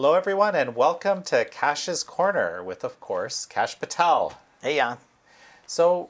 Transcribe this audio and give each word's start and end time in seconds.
Hello, 0.00 0.14
everyone, 0.14 0.54
and 0.54 0.74
welcome 0.74 1.22
to 1.24 1.44
Kash's 1.44 2.02
Corner 2.02 2.64
with, 2.64 2.84
of 2.84 2.98
course, 3.00 3.44
Kash 3.44 3.78
Patel. 3.78 4.32
Hey, 4.62 4.76
Jan. 4.76 4.96
So, 5.66 6.08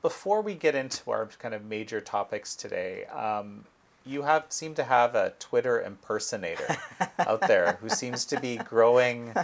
before 0.00 0.42
we 0.42 0.54
get 0.54 0.76
into 0.76 1.10
our 1.10 1.26
kind 1.40 1.52
of 1.52 1.64
major 1.64 2.00
topics 2.00 2.54
today, 2.54 3.06
um, 3.06 3.64
you 4.06 4.22
have 4.22 4.44
seem 4.50 4.76
to 4.76 4.84
have 4.84 5.16
a 5.16 5.32
Twitter 5.40 5.82
impersonator 5.82 6.76
out 7.18 7.40
there 7.48 7.78
who 7.80 7.88
seems 7.88 8.24
to 8.26 8.38
be 8.38 8.58
growing, 8.58 9.34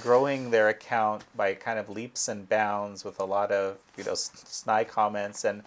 growing 0.00 0.50
their 0.50 0.70
account 0.70 1.24
by 1.36 1.52
kind 1.52 1.78
of 1.78 1.90
leaps 1.90 2.28
and 2.28 2.48
bounds 2.48 3.04
with 3.04 3.20
a 3.20 3.24
lot 3.26 3.52
of 3.52 3.76
you 3.98 4.04
know 4.04 4.14
snide 4.14 4.88
comments 4.88 5.44
and. 5.44 5.62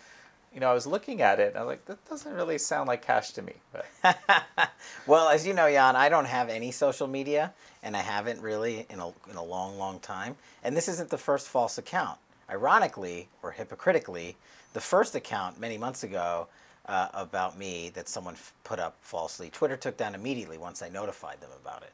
You 0.58 0.62
know, 0.62 0.72
I 0.72 0.74
was 0.74 0.88
looking 0.88 1.22
at 1.22 1.40
it 1.40 1.50
and 1.50 1.58
I 1.58 1.62
was 1.62 1.68
like, 1.68 1.86
that 1.86 2.04
doesn't 2.10 2.34
really 2.34 2.58
sound 2.58 2.88
like 2.88 3.06
Kash 3.06 3.30
to 3.34 3.44
me. 3.44 3.54
Well, 5.06 5.30
as 5.30 5.46
you 5.46 5.54
know, 5.54 5.70
Jan, 5.70 5.96
I 5.96 6.10
don't 6.10 6.26
have 6.26 6.50
any 6.50 6.72
social 6.72 7.06
media, 7.06 7.54
and 7.84 7.96
I 7.96 8.02
haven't 8.02 8.42
really 8.42 8.88
in 8.90 9.00
a, 9.00 9.10
in 9.30 9.36
a 9.36 9.44
long, 9.44 9.78
long 9.78 10.00
time. 10.00 10.36
And 10.64 10.76
this 10.76 10.88
isn't 10.88 11.12
the 11.12 11.18
first 11.20 11.48
false 11.48 11.78
account. 11.78 12.18
Ironically, 12.50 13.30
or 13.44 13.52
hypocritically, 13.52 14.36
the 14.74 14.82
first 14.82 15.14
account 15.14 15.60
many 15.60 15.78
months 15.78 16.04
ago 16.04 16.48
uh, 16.88 17.10
about 17.14 17.56
me 17.56 17.92
that 17.94 18.10
someone 18.10 18.34
f- 18.34 18.54
put 18.64 18.80
up 18.80 18.98
falsely, 19.02 19.52
Twitter 19.52 19.78
took 19.78 19.96
down 19.96 20.16
immediately 20.16 20.58
once 20.58 20.82
I 20.82 20.90
notified 20.90 21.40
them 21.40 21.52
about 21.62 21.84
it. 21.84 21.94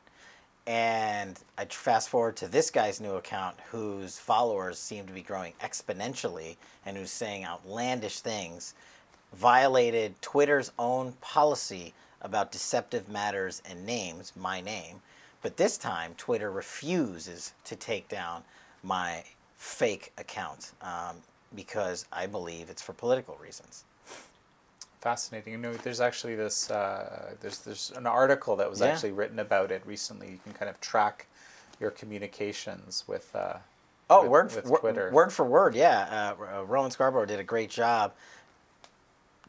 And 0.66 1.38
I 1.58 1.66
fast 1.66 2.09
forward 2.09 2.38
to 2.38 2.48
this 2.48 2.71
guy's 2.71 3.02
new 3.02 3.16
account 3.16 3.58
whose 3.71 4.17
followers 4.17 4.80
seem 4.80 5.05
to 5.08 5.13
be 5.13 5.21
growing 5.21 5.54
exponentially 5.62 6.55
and 6.85 6.95
who's 6.95 7.12
saying 7.12 7.44
outlandish 7.44 8.21
things, 8.21 8.73
violated 9.34 10.21
Twitter's 10.21 10.71
own 10.79 11.13
policy 11.20 11.93
about 12.21 12.51
deceptive 12.51 13.10
matters 13.10 13.62
and 13.70 13.85
names, 13.85 14.32
my 14.38 14.62
name. 14.62 15.01
But 15.41 15.57
this 15.57 15.77
time, 15.77 16.15
Twitter 16.15 16.49
refuses 16.49 17.54
to 17.66 17.76
take 17.76 18.07
down 18.07 18.43
my 18.82 19.23
fake 19.57 20.13
account 20.18 20.71
um, 20.82 21.18
because 21.54 22.05
I 22.13 22.27
believe 22.27 22.70
it's 22.70 22.82
for 22.82 22.93
political 22.93 23.38
reasons. 23.41 23.84
Fascinating. 25.04 25.51
You 25.51 25.59
know, 25.59 25.73
there's 25.73 25.99
actually 25.99 26.35
this. 26.35 26.71
Uh, 26.71 27.34
there's 27.41 27.59
there's 27.59 27.91
an 27.98 28.07
article 28.07 28.55
that 28.55 28.70
was 28.70 28.79
Yeah. 28.79 28.87
actually 28.87 29.12
written 29.12 29.40
about 29.40 29.70
it 29.70 29.85
recently. 29.85 30.29
You 30.32 30.40
can 30.45 30.54
kind 30.54 30.70
of 30.70 30.79
track 30.79 31.27
your 31.79 31.91
communications 31.91 33.04
with. 33.05 33.35
Uh, 33.35 33.57
Oh, 34.10 34.23
with, 34.23 34.32
word, 34.32 34.54
with 34.70 34.79
Twitter. 34.82 35.10
word 35.12 35.32
for 35.34 35.45
word, 35.45 35.76
yeah. 35.76 36.35
Uh, 36.40 36.60
uh, 36.60 36.63
Rowan 36.65 36.91
Scarborough 36.91 37.26
did 37.26 37.40
a 37.40 37.43
great 37.43 37.70
job 37.70 38.13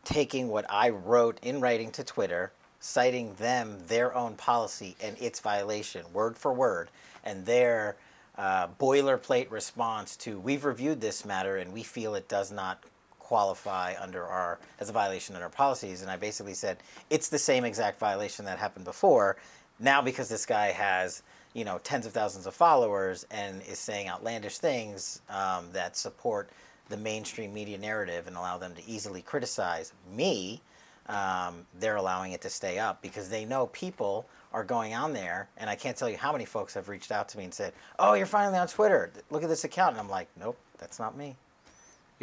taking 0.04 0.48
what 0.48 0.64
I 0.70 0.90
wrote 0.90 1.38
in 1.42 1.60
writing 1.60 1.90
to 1.92 2.04
Twitter, 2.04 2.52
citing 2.78 3.34
them 3.34 3.78
their 3.88 4.14
own 4.14 4.36
policy 4.36 4.96
and 5.02 5.18
its 5.20 5.40
violation, 5.40 6.04
word 6.12 6.36
for 6.38 6.52
word, 6.52 6.90
and 7.24 7.46
their 7.46 7.96
uh, 8.38 8.68
boilerplate 8.80 9.50
response 9.50 10.16
to 10.18 10.38
"We've 10.38 10.64
reviewed 10.64 11.00
this 11.00 11.24
matter 11.24 11.56
and 11.56 11.72
we 11.72 11.82
feel 11.82 12.14
it 12.14 12.28
does 12.28 12.50
not 12.52 12.82
qualify 13.24 13.94
under 14.00 14.24
our 14.24 14.58
as 14.78 14.88
a 14.88 14.92
violation 14.92 15.34
under 15.34 15.46
our 15.46 15.50
policies." 15.50 16.02
And 16.02 16.10
I 16.10 16.16
basically 16.16 16.54
said 16.54 16.78
it's 17.10 17.28
the 17.28 17.38
same 17.38 17.64
exact 17.64 17.98
violation 17.98 18.44
that 18.44 18.58
happened 18.58 18.84
before. 18.84 19.36
Now, 19.80 20.00
because 20.02 20.28
this 20.28 20.46
guy 20.46 20.68
has 20.68 21.22
you 21.54 21.64
know 21.64 21.78
tens 21.82 22.06
of 22.06 22.12
thousands 22.12 22.46
of 22.46 22.54
followers 22.54 23.26
and 23.30 23.62
is 23.62 23.78
saying 23.78 24.08
outlandish 24.08 24.58
things 24.58 25.22
um, 25.28 25.68
that 25.72 25.96
support 25.96 26.50
the 26.88 26.96
mainstream 26.96 27.52
media 27.54 27.78
narrative 27.78 28.26
and 28.26 28.36
allow 28.36 28.58
them 28.58 28.74
to 28.74 28.86
easily 28.86 29.22
criticize 29.22 29.92
me, 30.14 30.60
um, 31.06 31.66
they're 31.78 31.96
allowing 31.96 32.32
it 32.32 32.42
to 32.42 32.50
stay 32.50 32.78
up 32.78 33.00
because 33.02 33.28
they 33.28 33.44
know 33.44 33.66
people 33.68 34.26
are 34.52 34.64
going 34.64 34.94
on 34.94 35.12
there. 35.12 35.48
And 35.56 35.68
I 35.68 35.74
can't 35.74 35.96
tell 35.96 36.08
you 36.08 36.16
how 36.16 36.32
many 36.32 36.44
folks 36.44 36.74
have 36.74 36.88
reached 36.88 37.10
out 37.10 37.28
to 37.30 37.38
me 37.38 37.44
and 37.44 37.54
said, 37.54 37.72
"Oh, 37.98 38.14
you're 38.14 38.26
finally 38.26 38.58
on 38.58 38.68
Twitter. 38.68 39.12
Look 39.30 39.42
at 39.42 39.48
this 39.48 39.64
account." 39.64 39.92
And 39.92 40.00
I'm 40.00 40.08
like, 40.08 40.28
"Nope, 40.38 40.58
that's 40.78 40.98
not 40.98 41.16
me." 41.16 41.36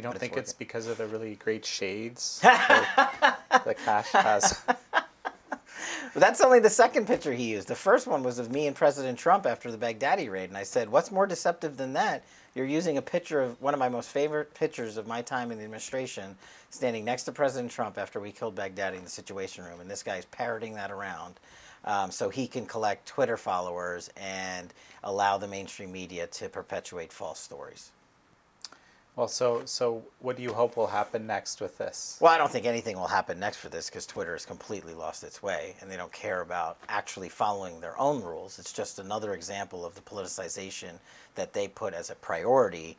You 0.02 0.06
don't 0.06 0.14
but 0.14 0.24
it's 0.24 0.34
think 0.34 0.38
it's 0.42 0.54
because 0.54 0.88
of 0.88 0.98
the 0.98 1.06
really 1.06 1.36
great 1.36 1.64
shades 1.64 2.40
that 2.42 3.78
Kash 3.86 4.08
has? 4.08 4.60
But 4.66 6.20
that's 6.20 6.42
only 6.42 6.60
the 6.60 6.72
second 6.72 7.06
picture 7.06 7.32
he 7.32 7.52
used. 7.52 7.68
The 7.68 7.76
first 7.76 8.08
one 8.08 8.24
was 8.24 8.40
of 8.40 8.50
me 8.50 8.66
and 8.66 8.76
President 8.76 9.20
Trump 9.20 9.46
after 9.46 9.70
the 9.70 9.78
Baghdadi 9.78 10.28
raid, 10.28 10.50
and 10.50 10.58
I 10.58 10.64
said, 10.64 10.90
"What's 10.90 11.12
more 11.12 11.28
deceptive 11.28 11.78
than 11.78 11.94
that? 11.94 12.24
You're 12.56 12.66
using 12.66 12.98
a 12.98 13.02
picture 13.04 13.42
of 13.42 13.62
one 13.62 13.76
of 13.76 13.80
my 13.80 13.90
most 13.90 14.10
favorite 14.10 14.56
pictures 14.56 14.98
of 14.98 15.06
my 15.06 15.22
time 15.22 15.52
in 15.52 15.60
the 15.60 15.66
administration, 15.66 16.36
standing 16.72 17.06
next 17.06 17.26
to 17.26 17.32
President 17.32 17.72
Trump 17.72 18.00
after 18.00 18.20
we 18.20 18.32
killed 18.32 18.56
Baghdadi 18.56 18.98
in 18.98 19.04
the 19.04 19.10
Situation 19.10 19.64
Room, 19.64 19.82
and 19.82 19.90
this 19.92 20.02
guy's 20.02 20.26
parroting 20.26 20.74
that 20.74 20.90
around." 20.90 21.40
Um, 21.86 22.10
so 22.10 22.30
he 22.30 22.48
can 22.48 22.66
collect 22.66 23.08
Twitter 23.08 23.38
followers 23.38 24.10
and 24.18 24.74
allow 25.04 25.38
the 25.38 25.48
mainstream 25.48 25.92
media 25.92 26.26
to 26.26 26.50
perpetuate 26.50 27.14
false 27.14 27.40
stories. 27.40 27.92
Well, 29.18 29.28
so 29.28 29.64
so 29.66 30.04
what 30.20 30.38
do 30.38 30.44
you 30.44 30.54
hope 30.54 30.78
will 30.78 30.88
happen 30.88 31.28
next 31.28 31.60
with 31.60 31.78
this? 31.78 32.18
Well, 32.22 32.32
I 32.32 32.38
don't 32.38 32.50
think 32.50 32.66
anything 32.66 32.96
will 32.96 33.08
happen 33.08 33.40
next 33.40 33.58
for 33.58 33.68
this 33.68 33.90
because 33.90 34.06
Twitter 34.06 34.32
has 34.32 34.46
completely 34.46 34.94
lost 34.94 35.24
its 35.26 35.44
way 35.44 35.76
and 35.82 35.92
they 35.92 35.98
don't 35.98 36.14
care 36.14 36.40
about 36.40 36.78
actually 36.88 37.28
following 37.28 37.82
their 37.82 38.00
own 38.00 38.24
rules. 38.24 38.58
It's 38.58 38.72
just 38.72 39.00
another 39.00 39.34
example 39.34 39.86
of 39.86 39.96
the 39.96 40.02
politicization 40.02 40.94
that 41.36 41.52
they 41.52 41.68
put 41.68 41.94
as 41.94 42.10
a 42.10 42.16
priority 42.16 42.96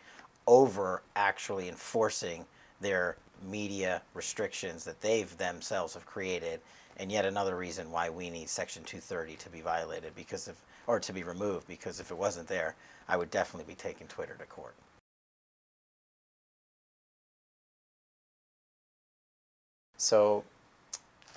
over 0.47 1.03
actually 1.17 1.71
enforcing 1.71 2.45
their 2.83 3.17
media 3.49 4.03
restrictions 4.13 4.85
that 4.85 5.01
they've 5.01 5.37
themselves 5.39 5.95
have 5.95 6.05
created. 6.05 6.61
And 6.99 7.11
yet 7.11 7.25
another 7.25 7.57
reason 7.57 7.91
why 7.91 8.11
we 8.11 8.29
need 8.29 8.51
Section 8.51 8.85
230 8.85 9.37
to 9.37 9.49
be 9.49 9.63
violated 9.63 10.15
because 10.15 10.47
if, 10.47 10.61
or 10.87 11.01
to 11.01 11.13
be 11.15 11.23
removed 11.23 11.67
because 11.67 12.01
if 12.01 12.11
it 12.11 12.19
wasn't 12.19 12.49
there, 12.49 12.75
I 13.09 13.17
would 13.17 13.31
definitely 13.31 13.73
be 13.73 13.77
taking 13.77 14.09
Twitter 14.09 14.37
to 14.39 14.45
court. 14.45 14.75
So 20.03 20.43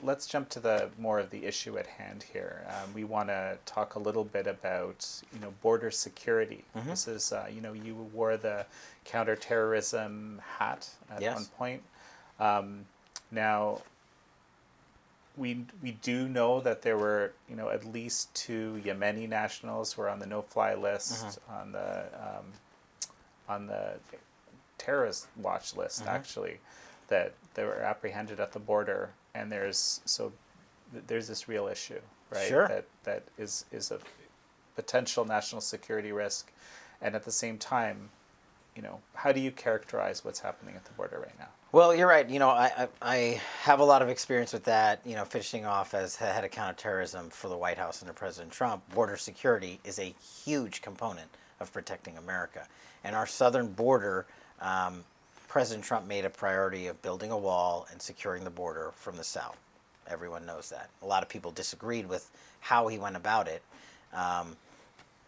let's 0.01 0.25
jump 0.25 0.49
to 0.49 0.59
the 0.59 0.89
more 0.97 1.19
of 1.19 1.29
the 1.29 1.45
issue 1.45 1.77
at 1.77 1.85
hand 1.85 2.23
here. 2.33 2.65
Um, 2.67 2.91
we 2.95 3.03
want 3.03 3.29
to 3.29 3.59
talk 3.67 3.93
a 3.93 3.99
little 3.99 4.23
bit 4.23 4.47
about 4.47 5.07
you 5.31 5.39
know 5.39 5.53
border 5.61 5.91
security. 5.91 6.63
Mm-hmm. 6.75 6.89
This 6.89 7.07
is 7.07 7.31
uh, 7.31 7.45
you 7.53 7.61
know 7.61 7.73
you 7.73 7.93
wore 8.11 8.37
the 8.37 8.65
counterterrorism 9.05 10.41
hat 10.57 10.89
at 11.11 11.21
Yes. 11.21 11.35
one 11.35 11.45
point. 11.59 11.83
Um, 12.39 12.85
now 13.31 13.81
we 15.37 15.63
we 15.83 15.91
do 16.01 16.27
know 16.27 16.59
that 16.61 16.81
there 16.81 16.97
were 16.97 17.33
you 17.47 17.55
know 17.55 17.69
at 17.69 17.85
least 17.85 18.33
two 18.33 18.81
Yemeni 18.83 19.29
nationals 19.29 19.93
who 19.93 20.01
were 20.01 20.09
on 20.09 20.17
the 20.17 20.25
no-fly 20.25 20.73
list 20.73 21.13
Mm-hmm. 21.23 21.53
on 21.53 21.71
the 21.71 22.05
um, 22.19 22.45
on 23.47 23.67
the 23.67 23.93
terrorist 24.79 25.27
watch 25.37 25.75
list 25.75 25.99
Mm-hmm. 25.99 26.09
actually 26.15 26.57
that 27.09 27.33
they 27.55 27.63
were 27.63 27.79
apprehended 27.79 28.39
at 28.39 28.51
the 28.51 28.59
border 28.59 29.09
and 29.33 29.51
there's 29.51 30.01
so 30.05 30.31
there's 31.07 31.27
this 31.27 31.47
real 31.47 31.67
issue 31.67 31.99
right 32.31 32.47
Sure. 32.47 32.67
that 32.67 32.85
that 33.03 33.23
is 33.37 33.65
is 33.71 33.91
a 33.91 33.99
potential 34.75 35.25
national 35.25 35.61
security 35.61 36.11
risk 36.11 36.51
and 37.01 37.15
at 37.15 37.23
the 37.23 37.31
same 37.31 37.57
time 37.57 38.09
you 38.75 38.81
know 38.81 38.99
how 39.13 39.31
do 39.31 39.39
you 39.39 39.51
characterize 39.51 40.23
what's 40.23 40.39
happening 40.39 40.75
at 40.75 40.85
the 40.85 40.91
border 40.93 41.19
right 41.19 41.37
now 41.39 41.47
Well, 41.71 41.93
you're 41.93 42.07
right. 42.07 42.29
You 42.29 42.39
know, 42.39 42.49
I, 42.49 42.71
I, 42.77 42.87
I 43.01 43.41
have 43.63 43.79
a 43.81 43.83
lot 43.83 44.01
of 44.01 44.07
experience 44.09 44.53
with 44.53 44.63
that. 44.63 45.01
You 45.05 45.15
know, 45.17 45.25
finishing 45.25 45.65
off 45.65 45.93
as 45.93 46.15
head 46.15 46.45
of 46.45 46.51
counterterrorism 46.51 47.29
for 47.29 47.49
the 47.49 47.57
White 47.57 47.77
House 47.77 48.01
under 48.01 48.13
President 48.13 48.53
Trump, 48.53 48.81
border 48.93 49.17
security 49.17 49.79
is 49.83 49.99
a 49.99 50.13
huge 50.45 50.81
component 50.81 51.27
of 51.59 51.73
protecting 51.73 52.17
America. 52.17 52.65
And 53.03 53.13
our 53.13 53.27
southern 53.27 53.73
border, 53.73 54.25
um, 54.61 55.03
President 55.55 55.85
Trump 55.85 56.05
made 56.05 56.25
a 56.25 56.29
priority 56.29 56.87
of 56.87 57.01
building 57.01 57.31
a 57.31 57.37
wall 57.37 57.87
and 57.89 58.01
securing 58.01 58.43
the 58.43 58.49
border 58.49 58.91
from 58.93 59.15
the 59.15 59.23
south. 59.23 59.55
Everyone 60.05 60.45
knows 60.45 60.69
that. 60.69 60.89
A 61.01 61.05
lot 61.05 61.23
of 61.23 61.29
people 61.29 61.49
disagreed 61.49 62.09
with 62.09 62.29
how 62.59 62.89
he 62.89 62.99
went 62.99 63.15
about 63.15 63.47
it. 63.47 63.63
Um, 64.13 64.57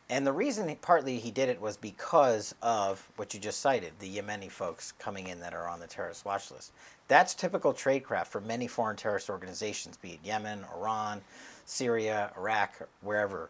and 0.09 0.27
the 0.27 0.33
reason, 0.33 0.75
partly, 0.81 1.17
he 1.17 1.31
did 1.31 1.47
it 1.47 1.61
was 1.61 1.77
because 1.77 2.53
of 2.61 3.07
what 3.15 3.33
you 3.33 3.39
just 3.39 3.61
cited 3.61 3.93
the 3.99 4.17
Yemeni 4.17 4.51
folks 4.51 4.91
coming 4.99 5.27
in 5.27 5.39
that 5.39 5.53
are 5.53 5.69
on 5.69 5.79
the 5.79 5.87
terrorist 5.87 6.25
watch 6.25 6.51
list. 6.51 6.73
That's 7.07 7.33
typical 7.33 7.73
tradecraft 7.73 8.27
for 8.27 8.41
many 8.41 8.67
foreign 8.67 8.97
terrorist 8.97 9.29
organizations, 9.29 9.95
be 9.95 10.09
it 10.09 10.19
Yemen, 10.25 10.65
Iran, 10.75 11.21
Syria, 11.63 12.33
Iraq, 12.35 12.73
wherever. 12.99 13.49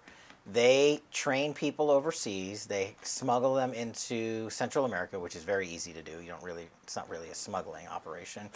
They 0.52 1.02
train 1.12 1.54
people 1.54 1.92
overseas, 1.92 2.66
they 2.66 2.96
smuggle 3.02 3.56
them 3.56 3.74
into 3.74 4.50
Central 4.50 4.86
America, 4.86 5.20
which 5.20 5.36
is 5.36 5.44
very 5.44 5.68
easy 5.68 5.92
to 5.92 6.02
do. 6.02 6.22
You 6.22 6.30
don't 6.30 6.44
really, 6.44 6.68
it's 6.84 6.96
not 6.96 7.10
really 7.10 7.30
a 7.30 7.36
smuggling 7.36 7.88
operation. 7.88 8.50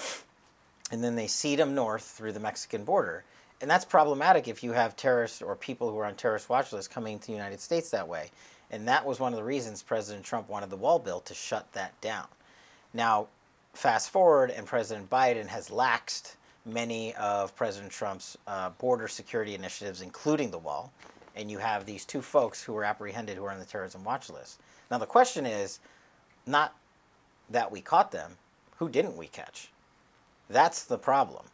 And 0.91 1.03
then 1.03 1.15
they 1.15 1.27
seed 1.27 1.59
them 1.59 1.75
north 1.75 2.03
through 2.03 2.31
the 2.31 2.39
Mexican 2.39 2.85
border. 2.85 3.25
And 3.61 3.69
that's 3.69 3.85
problematic 3.85 4.47
if 4.47 4.63
you 4.63 4.71
have 4.71 4.95
terrorists 4.95 5.41
or 5.41 5.55
people 5.55 5.91
who 5.91 5.97
are 5.99 6.05
on 6.05 6.15
terrorist 6.15 6.49
watch 6.49 6.71
lists 6.71 6.87
coming 6.87 7.19
to 7.19 7.27
the 7.27 7.33
United 7.33 7.59
States 7.59 7.89
that 7.91 8.07
way. 8.07 8.31
And 8.71 8.87
that 8.87 9.05
was 9.05 9.19
one 9.19 9.33
of 9.33 9.37
the 9.37 9.43
reasons 9.43 9.83
President 9.83 10.25
Trump 10.25 10.49
wanted 10.49 10.69
the 10.69 10.77
wall 10.77 10.97
bill 10.97 11.19
to 11.21 11.33
shut 11.33 11.71
that 11.73 11.99
down. 11.99 12.25
Now, 12.93 13.27
fast 13.73 14.09
forward, 14.09 14.49
and 14.49 14.65
President 14.65 15.09
Biden 15.09 15.47
has 15.47 15.69
laxed 15.69 16.35
many 16.65 17.13
of 17.15 17.55
President 17.55 17.91
Trump's 17.91 18.37
uh, 18.47 18.69
border 18.71 19.07
security 19.07 19.55
initiatives, 19.55 20.01
including 20.01 20.51
the 20.51 20.57
wall. 20.57 20.91
And 21.35 21.49
you 21.49 21.57
have 21.57 21.85
these 21.85 22.05
two 22.05 22.21
folks 22.21 22.63
who 22.63 22.73
were 22.73 22.83
apprehended 22.83 23.37
who 23.37 23.45
are 23.45 23.51
on 23.51 23.59
the 23.59 23.65
terrorism 23.65 24.03
watch 24.03 24.29
list. 24.29 24.59
Now 24.89 24.97
the 24.97 25.05
question 25.05 25.45
is 25.45 25.79
not 26.45 26.75
that 27.49 27.71
we 27.71 27.81
caught 27.81 28.11
them, 28.11 28.37
who 28.77 28.89
didn't 28.89 29.17
we 29.17 29.27
catch? 29.27 29.69
That's 30.49 30.83
the 30.83 30.97
problem. 30.97 31.45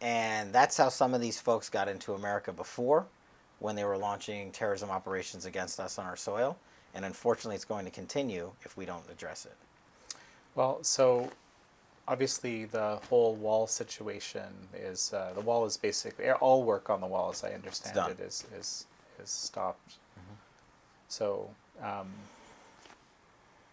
And 0.00 0.52
that's 0.52 0.76
how 0.76 0.88
some 0.88 1.14
of 1.14 1.20
these 1.20 1.40
folks 1.40 1.68
got 1.68 1.88
into 1.88 2.14
America 2.14 2.52
before 2.52 3.06
when 3.60 3.76
they 3.76 3.84
were 3.84 3.96
launching 3.96 4.50
terrorism 4.50 4.90
operations 4.90 5.46
against 5.46 5.78
us 5.78 5.98
on 5.98 6.06
our 6.06 6.16
soil. 6.16 6.56
And 6.94 7.04
unfortunately, 7.04 7.54
it's 7.54 7.64
going 7.64 7.84
to 7.84 7.90
continue 7.90 8.50
if 8.62 8.76
we 8.76 8.84
don't 8.84 9.04
address 9.10 9.46
it. 9.46 9.56
Well, 10.54 10.82
so 10.82 11.30
obviously 12.08 12.64
the 12.66 12.98
whole 13.08 13.34
wall 13.36 13.66
situation 13.66 14.42
is 14.74 15.12
uh, 15.12 15.32
the 15.34 15.40
wall 15.40 15.64
is 15.64 15.76
basically 15.76 16.30
all 16.30 16.64
work 16.64 16.90
on 16.90 17.00
the 17.00 17.06
wall, 17.06 17.30
as 17.30 17.44
I 17.44 17.52
understand 17.52 18.10
it, 18.10 18.20
is 18.20 18.44
is 18.58 18.86
is 19.22 19.30
stopped. 19.30 19.94
So, 21.08 21.48
um, 21.82 22.08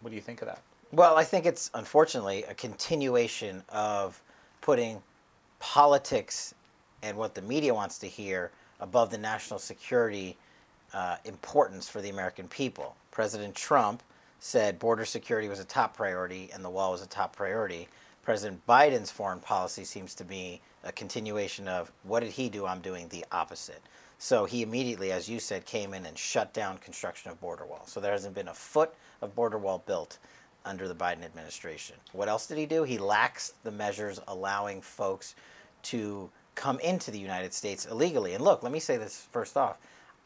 what 0.02 0.10
do 0.10 0.16
you 0.16 0.22
think 0.22 0.42
of 0.42 0.48
that? 0.48 0.62
Well, 0.92 1.16
I 1.16 1.24
think 1.24 1.46
it's 1.46 1.70
unfortunately 1.74 2.44
a 2.44 2.54
continuation 2.54 3.64
of 3.70 4.22
putting 4.62 5.02
politics 5.60 6.54
and 7.04 7.18
what 7.18 7.36
the 7.36 7.42
media 7.42 7.74
wants 7.74 7.98
to 8.00 8.08
hear 8.08 8.52
above 8.80 9.12
the 9.12 9.18
national 9.18 9.60
security 9.60 10.38
uh, 10.94 11.18
importance 11.26 11.88
for 11.88 12.02
the 12.02 12.10
American 12.10 12.48
people. 12.48 12.96
President 13.12 13.56
Trump 13.56 14.02
said 14.40 14.80
border 14.80 15.06
security 15.06 15.48
was 15.48 15.60
a 15.60 15.66
top 15.66 15.96
priority 15.96 16.50
and 16.54 16.64
the 16.64 16.70
wall 16.70 16.92
was 16.92 17.02
a 17.02 17.08
top 17.08 17.36
priority. 17.36 17.88
President 18.24 18.66
Biden's 18.68 19.12
foreign 19.12 19.40
policy 19.40 19.84
seems 19.84 20.16
to 20.16 20.24
be 20.24 20.62
a 20.84 20.92
continuation 20.92 21.68
of 21.68 21.92
what 22.04 22.22
did 22.22 22.32
he 22.32 22.50
do? 22.50 22.66
I'm 22.66 22.82
doing 22.82 23.08
the 23.10 23.26
opposite. 23.32 23.82
So 24.22 24.44
he 24.44 24.62
immediately, 24.62 25.14
as 25.14 25.30
you 25.30 25.40
said, 25.40 25.66
came 25.66 25.94
in 25.94 26.06
and 26.06 26.18
shut 26.18 26.54
down 26.54 26.78
construction 26.80 27.32
of 27.32 27.40
border 27.40 27.66
wall. 27.66 27.84
So 27.86 28.02
there 28.02 28.12
hasn't 28.12 28.36
been 28.36 28.50
a 28.50 28.54
foot 28.54 28.94
of 29.22 29.34
border 29.34 29.58
wall 29.58 29.82
built 29.88 30.18
under 30.66 30.90
the 30.90 30.94
Biden 30.94 31.24
administration. 31.24 31.96
What 32.12 32.28
else 32.28 32.46
did 32.46 32.58
he 32.58 32.66
do? 32.66 32.84
He 32.84 32.98
laxed 32.98 33.54
the 33.64 33.72
measures 33.72 34.20
allowing 34.28 34.82
folks 34.82 35.36
to 35.84 36.30
come 36.56 36.82
into 36.82 37.12
the 37.12 37.18
United 37.18 37.54
States 37.54 37.86
illegally. 37.86 38.34
And 38.34 38.44
look, 38.44 38.62
let 38.62 38.74
me 38.74 38.80
say 38.80 38.98
this 38.98 39.26
first 39.32 39.56
off. 39.56 39.78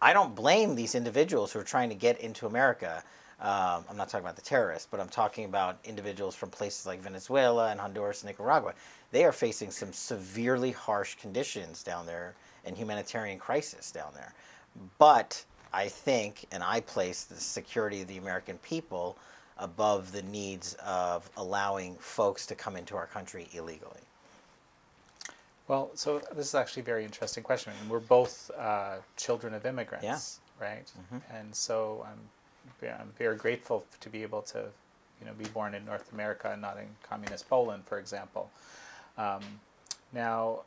I 0.02 0.12
don't 0.12 0.34
blame 0.34 0.74
these 0.74 0.96
individuals 0.96 1.54
who 1.54 1.60
are 1.60 1.64
trying 1.64 1.90
to 1.90 1.96
get 1.96 2.20
into 2.20 2.48
America. 2.48 3.04
Um, 3.40 3.86
I'm 3.88 3.96
not 3.96 4.10
talking 4.10 4.26
about 4.26 4.36
the 4.36 4.42
terrorists, 4.42 4.88
but 4.90 5.00
I'm 5.00 5.08
talking 5.08 5.46
about 5.46 5.78
individuals 5.84 6.34
from 6.34 6.50
places 6.50 6.88
like 6.88 7.00
Venezuela 7.00 7.70
and 7.70 7.80
Honduras 7.80 8.24
and 8.24 8.30
Nicaragua. 8.30 8.74
They 9.12 9.24
are 9.24 9.32
facing 9.32 9.70
some 9.70 9.94
severely 9.94 10.72
harsh 10.72 11.14
conditions 11.16 11.84
down 11.84 12.08
there 12.08 12.34
and 12.66 12.78
humanitarian 12.78 13.40
crisis 13.40 13.92
down 13.92 14.12
there. 14.14 14.34
But 14.98 15.44
I 15.74 15.88
think, 15.88 16.46
and 16.52 16.64
I 16.64 16.82
place 16.82 17.24
the 17.24 17.36
security 17.36 18.02
of 18.02 18.08
the 18.08 18.18
American 18.18 18.58
people 18.60 19.18
above 19.58 20.12
the 20.12 20.24
needs 20.24 20.76
of 20.86 21.30
allowing 21.38 21.96
folks 21.96 22.46
to 22.48 22.56
come 22.56 22.76
into 22.76 22.96
our 22.96 23.06
country 23.06 23.48
illegally. 23.54 24.02
Well, 25.68 25.92
so 25.96 26.20
this 26.36 26.48
is 26.48 26.56
actually 26.56 26.82
a 26.82 26.86
very 26.86 27.06
interesting 27.06 27.44
question. 27.44 27.72
Mean, 27.82 27.90
we're 27.90 28.00
both 28.00 28.52
uh, 28.58 28.96
children 29.16 29.54
of 29.54 29.66
immigrants, 29.66 30.04
Yeah. 30.60 30.66
right? 30.66 30.92
And 31.32 31.56
so 31.56 32.06
I'm, 32.10 32.90
I'm 32.90 33.12
very 33.18 33.38
grateful 33.38 33.86
to 34.02 34.10
be 34.10 34.24
able 34.24 34.42
to, 34.44 34.66
you 35.22 35.26
know, 35.26 35.34
be 35.34 35.46
born 35.46 35.74
in 35.74 35.86
North 35.86 36.12
America 36.12 36.52
and 36.52 36.62
not 36.62 36.78
in 36.78 36.88
communist 37.02 37.48
Poland, 37.50 37.84
for 37.86 37.98
example. 37.98 38.50
Um, 39.18 39.42
now, 40.12 40.62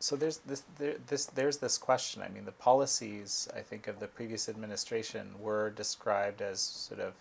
so 0.00 0.16
there's 0.16 0.38
this, 0.38 0.62
there, 0.78 0.94
this, 1.06 1.26
there's 1.26 1.58
this 1.58 1.76
question. 1.76 2.22
I 2.22 2.28
mean, 2.28 2.46
the 2.46 2.52
policies 2.52 3.48
I 3.54 3.60
think 3.60 3.86
of 3.86 4.00
the 4.00 4.06
previous 4.06 4.48
administration 4.48 5.28
were 5.38 5.70
described 5.70 6.40
as 6.40 6.60
sort 6.60 7.00
of 7.00 7.12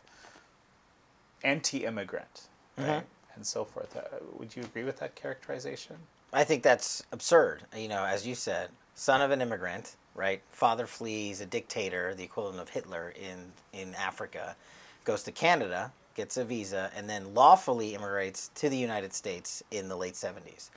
anti-immigrant, 1.44 2.48
right, 2.78 3.04
and 3.36 3.46
so 3.46 3.66
forth. 3.66 3.96
Uh, 3.98 4.02
would 4.38 4.56
you 4.56 4.64
agree 4.64 4.86
with 4.86 4.98
that 5.00 5.16
characterization? 5.16 5.98
I 6.32 6.46
think 6.46 6.64
that's 6.64 7.04
absurd. 7.12 7.64
You 7.76 7.90
know, 7.90 8.06
as 8.06 8.26
you 8.26 8.34
said, 8.34 8.70
son 8.96 9.22
of 9.22 9.32
an 9.32 9.42
immigrant, 9.42 9.96
right? 10.16 10.42
Father 10.50 10.88
flees 10.88 11.42
a 11.42 11.46
dictator, 11.46 12.14
the 12.16 12.24
equivalent 12.24 12.60
of 12.62 12.70
Hitler 12.70 13.14
in 13.20 13.52
in 13.78 13.94
Africa, 13.96 14.56
goes 15.04 15.24
to 15.24 15.34
Canada, 15.34 15.92
gets 16.16 16.38
a 16.38 16.46
visa, 16.46 16.92
and 16.96 17.10
then 17.10 17.34
lawfully 17.34 17.94
immigrates 17.94 18.52
to 18.56 18.70
the 18.70 18.78
United 18.78 19.14
States 19.14 19.64
in 19.70 19.90
the 19.90 19.98
late 19.98 20.14
70s. 20.14 20.70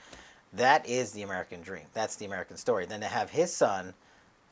That 0.52 0.86
is 0.88 1.12
the 1.12 1.22
American 1.22 1.62
dream. 1.62 1.86
That's 1.94 2.16
the 2.16 2.26
American 2.26 2.56
story. 2.56 2.86
Then 2.86 3.00
to 3.00 3.06
have 3.06 3.30
his 3.30 3.52
son 3.54 3.94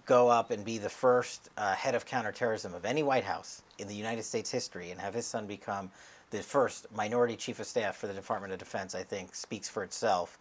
go 0.06 0.28
up 0.28 0.50
and 0.50 0.64
be 0.64 0.78
the 0.78 0.88
first 0.88 1.50
uh, 1.56 1.74
head 1.74 1.94
of 1.94 2.06
counterterrorism 2.06 2.74
of 2.74 2.84
any 2.84 3.02
White 3.02 3.24
House 3.24 3.62
in 3.78 3.86
the 3.86 3.94
United 3.94 4.24
States 4.24 4.50
history 4.50 4.90
and 4.90 5.00
have 5.00 5.14
his 5.14 5.26
son 5.26 5.46
become 5.46 5.90
the 6.30 6.42
first 6.42 6.86
minority 6.94 7.36
chief 7.36 7.60
of 7.60 7.66
staff 7.66 7.96
for 7.96 8.06
the 8.06 8.14
Department 8.14 8.52
of 8.52 8.58
Defense, 8.58 8.94
I 8.94 9.02
think 9.02 9.34
speaks 9.34 9.68
for 9.68 9.82
itself 9.82 10.38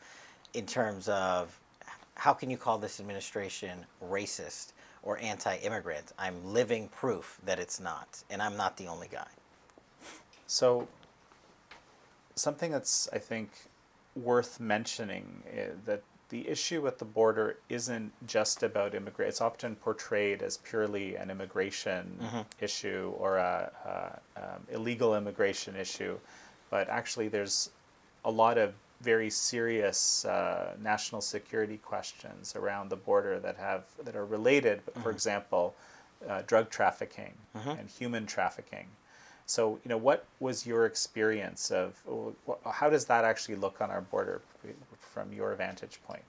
in 0.54 0.66
terms 0.66 1.10
of 1.10 1.60
how 2.16 2.34
can 2.34 2.50
you 2.50 2.58
call 2.58 2.78
this 2.78 3.00
administration 3.00 3.86
racist 4.04 4.74
or 5.04 5.18
anti 5.20 5.56
immigrant? 5.58 6.12
I'm 6.18 6.54
living 6.54 6.90
proof 6.90 7.40
that 7.46 7.60
it's 7.60 7.80
not, 7.80 8.24
and 8.30 8.42
I'm 8.42 8.58
not 8.58 8.78
the 8.78 8.88
only 8.88 9.08
guy. 9.08 9.28
So, 10.48 10.88
something 12.36 12.72
that's 12.72 13.08
I 13.14 13.20
think 13.20 13.50
worth 14.24 14.60
mentioning 14.60 15.44
that 15.86 16.04
the 16.30 16.48
issue 16.48 16.86
at 16.86 17.00
the 17.00 17.06
border 17.06 17.58
isn't 17.70 18.12
just 18.28 18.62
about 18.62 18.94
immigration. 18.94 19.30
It's 19.30 19.42
often 19.42 19.76
portrayed 19.76 20.44
as 20.44 20.58
purely 20.58 21.16
an 21.16 21.30
immigration 21.32 22.04
issue 22.62 23.14
or 23.18 23.38
a, 23.38 23.72
a 24.36 24.40
um, 24.56 24.62
illegal 24.70 25.16
immigration 25.16 25.76
issue, 25.76 26.18
but 26.70 26.88
actually 26.90 27.30
there's 27.30 27.72
a 28.26 28.32
lot 28.32 28.58
of 28.60 28.74
very 29.02 29.30
serious 29.30 30.26
uh, 30.26 30.76
national 30.84 31.22
security 31.22 31.78
questions 31.78 32.56
around 32.56 32.90
the 32.90 32.98
border 32.98 33.40
that 33.40 33.56
have 33.58 33.84
that 34.04 34.16
are 34.16 34.26
related. 34.26 34.82
For 35.02 35.10
example, 35.12 35.74
uh, 36.28 36.42
drug 36.46 36.70
trafficking 36.70 37.34
and 37.80 37.90
human 37.90 38.26
trafficking. 38.26 38.86
So, 39.50 39.80
you 39.84 39.90
know, 39.90 39.98
what 39.98 40.26
was 40.40 40.68
your 40.68 40.86
experience 40.86 41.72
of 41.72 41.96
how 42.72 42.90
does 42.90 43.06
that 43.06 43.26
actually 43.26 43.56
look 43.56 43.82
on 43.82 43.90
our 43.90 44.02
border 44.02 44.42
from 45.00 45.34
your 45.34 45.56
vantage 45.56 46.00
point? 46.08 46.22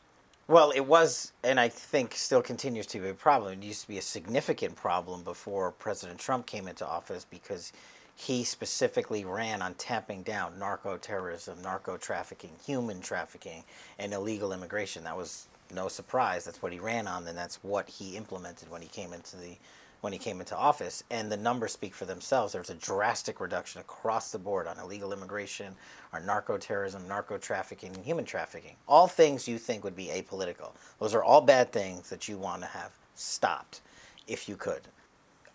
Well, 0.48 0.70
it 0.70 0.80
was, 0.80 1.32
and 1.44 1.60
I 1.60 1.68
think 1.68 2.14
still 2.14 2.40
continues 2.40 2.86
to 2.86 2.98
be 2.98 3.10
a 3.10 3.14
problem. 3.14 3.52
It 3.52 3.62
used 3.62 3.82
to 3.82 3.88
be 3.88 3.98
a 3.98 4.02
significant 4.02 4.74
problem 4.74 5.22
before 5.22 5.70
President 5.70 6.18
Trump 6.18 6.46
came 6.46 6.66
into 6.66 6.86
office 6.86 7.26
because 7.30 7.72
he 8.16 8.42
specifically 8.42 9.26
ran 9.26 9.60
on 9.60 9.74
tamping 9.74 10.22
down 10.22 10.58
narco 10.58 10.96
terrorism, 10.96 11.60
narco 11.62 11.98
trafficking, 11.98 12.52
human 12.64 13.00
trafficking, 13.02 13.64
and 13.98 14.14
illegal 14.14 14.52
immigration. 14.52 15.04
That 15.04 15.16
was 15.16 15.46
no 15.74 15.88
surprise. 15.88 16.46
That's 16.46 16.62
what 16.62 16.72
he 16.72 16.78
ran 16.78 17.06
on, 17.06 17.28
and 17.28 17.36
that's 17.36 17.62
what 17.62 17.88
he 17.88 18.16
implemented 18.16 18.70
when 18.70 18.80
he 18.80 18.88
came 18.88 19.12
into 19.12 19.36
the 19.36 19.56
when 20.00 20.12
he 20.12 20.18
came 20.18 20.40
into 20.40 20.56
office. 20.56 21.02
And 21.10 21.30
the 21.30 21.36
numbers 21.36 21.72
speak 21.72 21.94
for 21.94 22.04
themselves. 22.04 22.52
There's 22.52 22.70
a 22.70 22.74
drastic 22.74 23.40
reduction 23.40 23.80
across 23.80 24.32
the 24.32 24.38
board 24.38 24.66
on 24.66 24.78
illegal 24.78 25.12
immigration, 25.12 25.74
on 26.12 26.26
narco 26.26 26.56
terrorism, 26.56 27.06
narco 27.06 27.38
trafficking, 27.38 27.94
and 27.94 28.04
human 28.04 28.24
trafficking. 28.24 28.76
All 28.88 29.06
things 29.06 29.46
you 29.46 29.58
think 29.58 29.84
would 29.84 29.96
be 29.96 30.06
apolitical. 30.06 30.72
Those 30.98 31.14
are 31.14 31.22
all 31.22 31.40
bad 31.40 31.72
things 31.72 32.08
that 32.10 32.28
you 32.28 32.38
want 32.38 32.62
to 32.62 32.68
have 32.68 32.92
stopped, 33.14 33.80
if 34.26 34.48
you 34.48 34.56
could. 34.56 34.82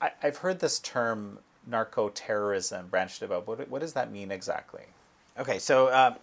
I, 0.02 0.12
I've 0.22 0.38
heard 0.38 0.60
this 0.60 0.80
term 0.80 1.40
narco 1.68 2.10
terrorism 2.10 2.88
branched 2.88 3.22
about. 3.22 3.48
What, 3.48 3.68
what 3.70 3.82
does 3.82 3.94
that 3.94 4.12
mean 4.12 4.32
exactly? 4.32 4.84
Okay, 5.38 5.60
so 5.60 5.88
uh, 5.88 6.14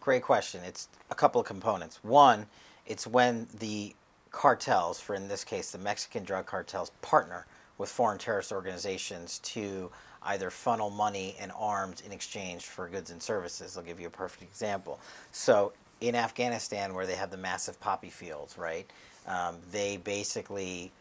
great 0.00 0.22
question. 0.22 0.62
It's 0.64 0.88
a 1.10 1.14
couple 1.14 1.40
of 1.40 1.46
components. 1.46 2.00
One, 2.02 2.46
it's 2.86 3.06
when 3.06 3.46
the 3.58 3.94
cartels, 4.30 5.00
for 5.00 5.14
in 5.14 5.28
this 5.28 5.44
case 5.44 5.70
the 5.70 5.78
Mexican 5.78 6.24
drug 6.24 6.46
cartels, 6.46 6.90
partner 7.02 7.46
with 7.78 7.88
foreign 7.88 8.18
terrorist 8.18 8.52
organizations 8.52 9.38
to 9.40 9.90
either 10.24 10.50
funnel 10.50 10.90
money 10.90 11.34
and 11.40 11.50
arms 11.56 12.02
in 12.02 12.12
exchange 12.12 12.66
for 12.66 12.88
goods 12.88 13.10
and 13.10 13.22
services. 13.22 13.76
I'll 13.76 13.82
give 13.82 13.98
you 13.98 14.06
a 14.06 14.10
perfect 14.10 14.42
example. 14.42 15.00
So 15.32 15.72
in 16.00 16.14
Afghanistan, 16.14 16.94
where 16.94 17.06
they 17.06 17.14
have 17.14 17.30
the 17.30 17.36
massive 17.36 17.80
poppy 17.80 18.10
fields, 18.10 18.58
right? 18.58 18.90
Um, 19.26 19.56
they 19.70 19.96
basically 19.96 20.92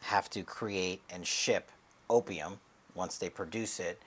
have 0.00 0.30
to 0.30 0.42
create 0.42 1.00
and 1.10 1.26
ship 1.26 1.70
opium 2.10 2.58
once 2.94 3.18
they 3.18 3.28
produce 3.28 3.80
it 3.80 4.00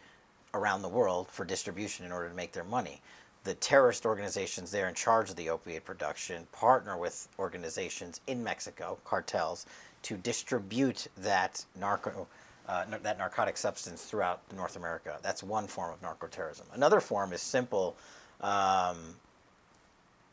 around 0.54 0.82
the 0.82 0.90
world 0.90 1.28
for 1.30 1.46
distribution 1.46 2.06
in 2.06 2.12
order 2.12 2.30
to 2.30 2.36
make 2.36 2.52
their 2.52 2.64
money. 2.64 3.02
The 3.44 3.56
terrorist 3.56 4.06
organizations 4.06 4.70
there 4.72 4.88
in 4.88 4.94
charge 4.94 5.30
of 5.30 5.36
the 5.36 5.50
opiate 5.50 5.84
production 5.84 6.48
partner 6.52 6.98
with 6.98 7.28
organizations 7.40 8.22
in 8.28 8.44
Mexico, 8.44 9.00
cartels, 9.04 9.66
to 10.04 10.16
distribute 10.18 11.08
that 11.18 11.66
narco, 11.80 12.28
uh, 12.68 12.86
that 13.02 13.18
narcotic 13.18 13.58
substance 13.58 14.04
throughout 14.04 14.42
North 14.56 14.76
America. 14.76 15.18
That's 15.24 15.42
one 15.42 15.68
form 15.68 15.92
of 15.92 16.02
narcoterrorism. 16.02 16.64
Another 16.74 17.00
form 17.00 17.34
is 17.34 17.42
simple 17.42 17.96
um, 18.42 19.16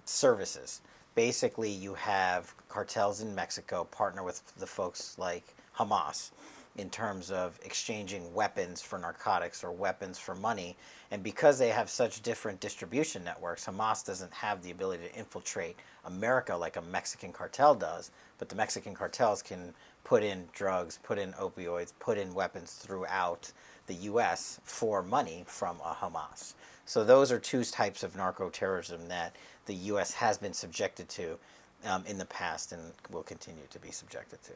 services. 0.05 0.83
Basically, 1.15 1.71
you 1.71 1.95
have 1.95 2.55
cartels 2.69 3.23
in 3.23 3.35
Mexico 3.35 3.85
partner 3.85 4.23
with 4.23 4.43
the 4.57 4.67
folks 4.67 5.19
like 5.19 5.45
Hamas 5.77 6.31
in 6.79 6.89
terms 6.89 7.33
of 7.33 7.59
exchanging 7.65 8.33
weapons 8.33 8.81
for 8.81 8.99
narcotics 8.99 9.65
or 9.65 9.73
weapons 9.73 10.17
for 10.17 10.37
money. 10.37 10.77
And 11.11 11.25
because 11.25 11.59
they 11.59 11.71
have 11.71 11.91
such 11.91 12.23
different 12.23 12.61
distribution 12.61 13.25
networks, 13.25 13.67
Hamas 13.67 14.07
doesn't 14.07 14.33
have 14.33 14.63
the 14.63 14.71
ability 14.71 15.09
to 15.09 15.15
infiltrate 15.15 15.77
America 16.05 16.57
like 16.57 16.77
a 16.77 16.83
Mexican 16.83 17.33
cartel 17.33 17.75
does. 17.75 18.13
But 18.39 18.49
the 18.49 18.55
Mexican 18.55 18.95
cartels 18.95 19.43
can 19.43 19.75
put 20.05 20.23
in 20.23 20.49
drugs, 20.53 21.01
put 21.03 21.19
in 21.19 21.33
opioids, 21.33 21.93
put 21.99 22.17
in 22.17 22.33
weapons 22.33 22.75
throughout 22.75 23.51
the 23.89 23.95
U.S. 23.95 24.61
for 24.63 25.03
money 25.03 25.43
from 25.47 25.79
a 25.81 25.97
Hamas. 26.01 26.55
So 26.87 27.05
those 27.05 27.33
are 27.33 27.41
two 27.41 27.65
types 27.65 28.05
of 28.05 28.17
narco 28.17 28.51
terrorism 28.51 29.09
that 29.09 29.35
the 29.67 29.75
U.S. 29.75 30.13
has 30.13 30.39
been 30.39 30.53
subjected 30.53 31.09
to 31.11 31.39
um, 31.85 32.05
in 32.07 32.19
the 32.19 32.25
past 32.25 32.71
and 32.71 32.93
will 33.11 33.25
continue 33.25 33.65
to 33.71 33.79
be 33.81 33.91
subjected 33.91 34.43
to. 34.45 34.53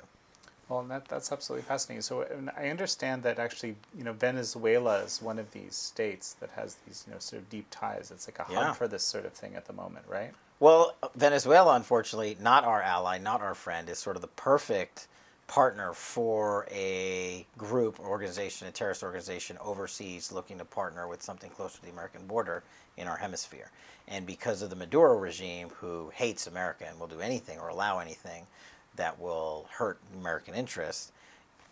Well, 0.73 0.81
and 0.81 0.91
that, 0.91 1.07
that's 1.07 1.31
absolutely 1.31 1.67
fascinating. 1.67 2.01
So 2.01 2.23
and 2.23 2.51
I 2.57 2.71
understand 2.71 3.23
that 3.25 3.39
actually, 3.39 3.77
you 3.95 4.05
know, 4.05 4.15
Venezuela 4.15 5.01
is 5.01 5.21
one 5.21 5.39
of 5.39 5.51
these 5.51 5.75
states 5.75 6.33
that 6.41 6.49
has 6.53 6.77
these, 6.87 7.05
you 7.07 7.13
know, 7.13 7.19
sort 7.19 7.43
of 7.43 7.51
deep 7.51 7.67
ties. 7.71 8.11
It's 8.11 8.27
like 8.27 8.39
a 8.39 8.51
Yeah. 8.51 8.65
hub 8.65 8.77
for 8.77 8.89
this 8.89 9.03
sort 9.03 9.27
of 9.27 9.35
thing 9.35 9.55
at 9.55 9.67
the 9.67 9.75
moment, 9.75 10.07
right? 10.09 10.33
Well, 10.61 10.95
Venezuela, 11.15 11.75
unfortunately, 11.77 12.39
not 12.41 12.65
our 12.65 12.81
ally, 12.81 13.19
not 13.19 13.43
our 13.43 13.55
friend, 13.55 13.91
is 13.91 13.99
sort 13.99 14.17
of 14.17 14.23
the 14.23 14.29
perfect 14.29 15.09
partner 15.47 15.93
for 15.93 16.67
a 16.71 17.47
group, 17.59 18.01
organization, 18.01 18.67
a 18.67 18.71
terrorist 18.71 19.03
organization 19.03 19.59
overseas 19.61 20.33
looking 20.33 20.57
to 20.57 20.65
partner 20.65 21.07
with 21.07 21.23
something 21.23 21.51
close 21.51 21.75
to 21.75 21.83
the 21.83 21.91
American 21.91 22.27
border 22.27 22.63
in 22.97 23.09
our 23.09 23.19
hemisphere. 23.19 23.71
And 24.09 24.25
because 24.27 24.63
of 24.63 24.71
the 24.71 24.77
Maduro 24.77 25.19
regime, 25.19 25.69
who 25.81 26.11
hates 26.15 26.47
America 26.47 26.87
and 26.89 26.99
will 26.99 27.09
do 27.09 27.21
anything 27.21 27.59
or 27.59 27.69
allow 27.69 27.99
anything 27.99 28.47
that 28.97 29.21
will 29.21 29.67
hurt 29.71 29.99
American 30.19 30.55
interests, 30.55 31.13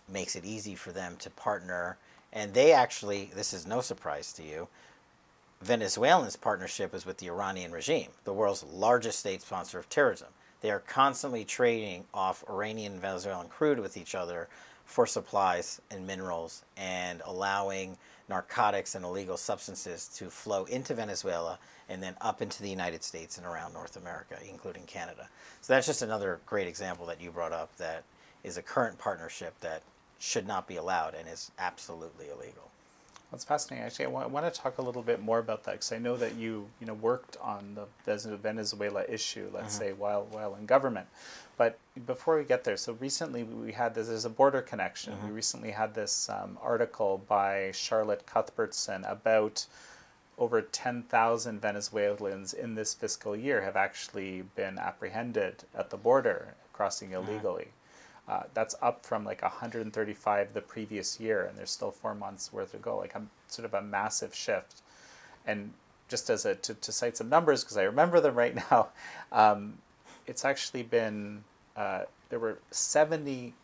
makes 0.08 0.36
it 0.36 0.44
easy 0.44 0.74
for 0.74 0.92
them 0.92 1.16
to 1.18 1.30
partner. 1.30 1.96
And 2.32 2.54
they 2.54 2.72
actually, 2.72 3.30
this 3.34 3.52
is 3.52 3.66
no 3.66 3.80
surprise 3.80 4.32
to 4.34 4.42
you, 4.42 4.68
Venezuelan's 5.62 6.36
partnership 6.36 6.94
is 6.94 7.04
with 7.04 7.18
the 7.18 7.28
Iranian 7.28 7.70
regime, 7.70 8.08
the 8.24 8.32
world's 8.32 8.64
largest 8.64 9.18
state 9.18 9.42
sponsor 9.42 9.78
of 9.78 9.88
terrorism. 9.90 10.28
They 10.62 10.70
are 10.70 10.80
constantly 10.80 11.44
trading 11.44 12.04
off 12.14 12.44
Iranian 12.48 12.92
and 12.92 13.00
Venezuelan 13.00 13.48
crude 13.48 13.78
with 13.78 13.96
each 13.96 14.14
other 14.14 14.48
for 14.84 15.06
supplies 15.06 15.80
and 15.90 16.06
minerals 16.06 16.64
and 16.76 17.22
allowing 17.24 17.96
narcotics 18.30 18.94
and 18.94 19.04
illegal 19.04 19.37
substances 19.37 20.08
to 20.16 20.30
flow 20.30 20.64
into 20.64 20.94
Venezuela 20.94 21.58
and 21.90 22.02
then 22.02 22.14
up 22.22 22.40
into 22.40 22.62
the 22.62 22.70
United 22.70 23.02
States 23.02 23.37
and 23.37 23.46
around 23.46 23.75
North 23.75 23.96
America, 23.96 24.38
including 24.49 24.84
Canada. 24.84 25.28
So 25.60 25.75
that's 25.75 25.87
just 25.87 26.00
another 26.00 26.40
great 26.46 26.68
example 26.68 27.04
that 27.06 27.20
you 27.20 27.30
brought 27.30 27.52
up 27.52 27.76
that 27.76 28.04
is 28.44 28.56
a 28.56 28.62
current 28.62 28.96
partnership 28.99 29.58
that 29.60 29.82
should 30.18 30.46
not 30.46 30.66
be 30.66 30.76
allowed 30.76 31.14
and 31.14 31.28
is 31.28 31.50
absolutely 31.58 32.26
illegal. 32.28 32.69
That's 33.30 33.44
fascinating. 33.44 33.87
Actually, 33.87 34.06
I 34.06 34.08
want, 34.08 34.25
I 34.25 34.28
want 34.28 34.52
to 34.52 34.60
talk 34.60 34.78
a 34.78 34.82
little 34.82 35.02
bit 35.02 35.22
more 35.22 35.38
about 35.38 35.62
that 35.64 35.72
because 35.72 35.92
I 35.92 35.99
know 35.99 36.16
that 36.16 36.34
you, 36.34 36.66
you 36.80 36.87
know, 36.87 36.94
worked 36.94 37.37
on 37.40 37.76
the 37.76 38.37
Venezuela 38.37 39.04
issue, 39.08 39.49
let's 39.52 39.75
mm-hmm. 39.75 39.84
say, 39.84 39.92
while 39.92 40.26
while 40.32 40.56
in 40.56 40.66
government. 40.66 41.06
But 41.56 41.78
before 42.06 42.38
we 42.38 42.44
get 42.44 42.64
there, 42.64 42.76
so 42.76 42.94
recently 42.94 43.44
we 43.44 43.72
had 43.72 43.94
this. 43.94 44.08
There's 44.08 44.25
a 44.25 44.30
border 44.30 44.62
connection. 44.62 45.12
We 45.12 45.26
mm-hmm. 45.26 45.34
recently 45.34 45.70
had 45.70 45.94
this 45.94 46.28
um, 46.28 46.58
article 46.60 47.22
by 47.28 47.70
Charlotte 47.72 48.26
Cuthbertson 48.26 49.04
about 49.04 49.66
over 50.38 50.62
10,000 50.62 51.60
Venezuelans 51.60 52.54
in 52.54 52.75
this 52.75 52.94
fiscal 52.94 53.37
year 53.37 53.60
have 53.60 53.76
actually 53.76 54.42
been 54.56 54.78
apprehended 54.78 55.64
at 55.75 55.90
the 55.90 55.99
border 55.99 56.54
crossing 56.72 57.10
mm-hmm. 57.10 57.28
illegally. 57.28 57.68
Uh, 58.28 58.42
that's 58.54 58.76
up 58.80 59.04
from 59.04 59.24
like 59.24 59.42
135 59.42 60.54
the 60.54 60.60
previous 60.60 61.18
year, 61.18 61.44
and 61.44 61.58
there's 61.58 61.70
still 61.70 61.90
four 61.90 62.14
months 62.14 62.52
worth 62.52 62.72
to 62.72 62.78
go. 62.78 62.96
Like 62.98 63.14
a 63.14 63.22
sort 63.48 63.66
of 63.66 63.74
a 63.74 63.82
massive 63.82 64.34
shift. 64.34 64.82
And 65.46 65.72
just 66.08 66.30
as 66.30 66.44
a 66.44 66.54
to, 66.56 66.74
to 66.74 66.92
cite 66.92 67.16
some 67.16 67.28
numbers 67.28 67.64
because 67.64 67.76
I 67.76 67.82
remember 67.82 68.20
them 68.20 68.34
right 68.36 68.54
now, 68.70 68.88
um, 69.32 69.78
it's 70.26 70.44
actually 70.44 70.82
been 70.84 71.42
uh, 71.76 72.02
there 72.28 72.38
were 72.38 72.58
70 72.70 73.54